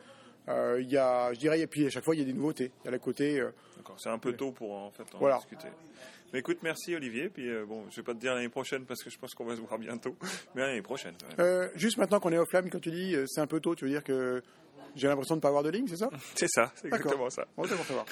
[0.48, 2.72] euh, y a, je dirais, et puis à chaque fois, il y a des nouveautés.
[2.82, 3.38] Il y a le côté.
[3.40, 5.36] euh, D'accord, c'est un peu tôt pour en fait en Voilà.
[5.36, 5.68] discuter.
[6.32, 7.28] Mais écoute, merci Olivier.
[7.28, 9.44] Puis euh, bon, je vais pas te dire l'année prochaine parce que je pense qu'on
[9.44, 10.16] va se voir bientôt.
[10.54, 11.14] Mais l'année prochaine.
[11.38, 13.90] euh, juste maintenant qu'on est offline, quand tu dis c'est un peu tôt, tu veux
[13.90, 14.42] dire que
[14.96, 16.08] j'ai l'impression de ne pas avoir de ligne, c'est ça?
[16.34, 17.46] C'est ça, c'est exactement ça.
[17.56, 18.06] Bon, c'est pour savoir.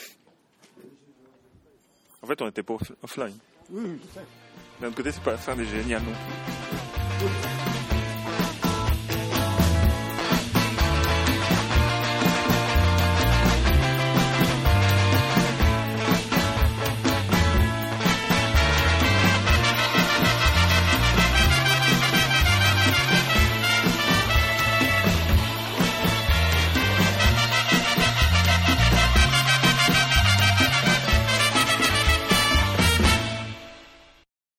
[2.22, 3.34] En fait, on n'était pas off- offline.
[3.70, 4.26] Oui, oui, je sais.
[4.80, 7.57] D'un autre côté, c'est pas la fin des géniales non plus.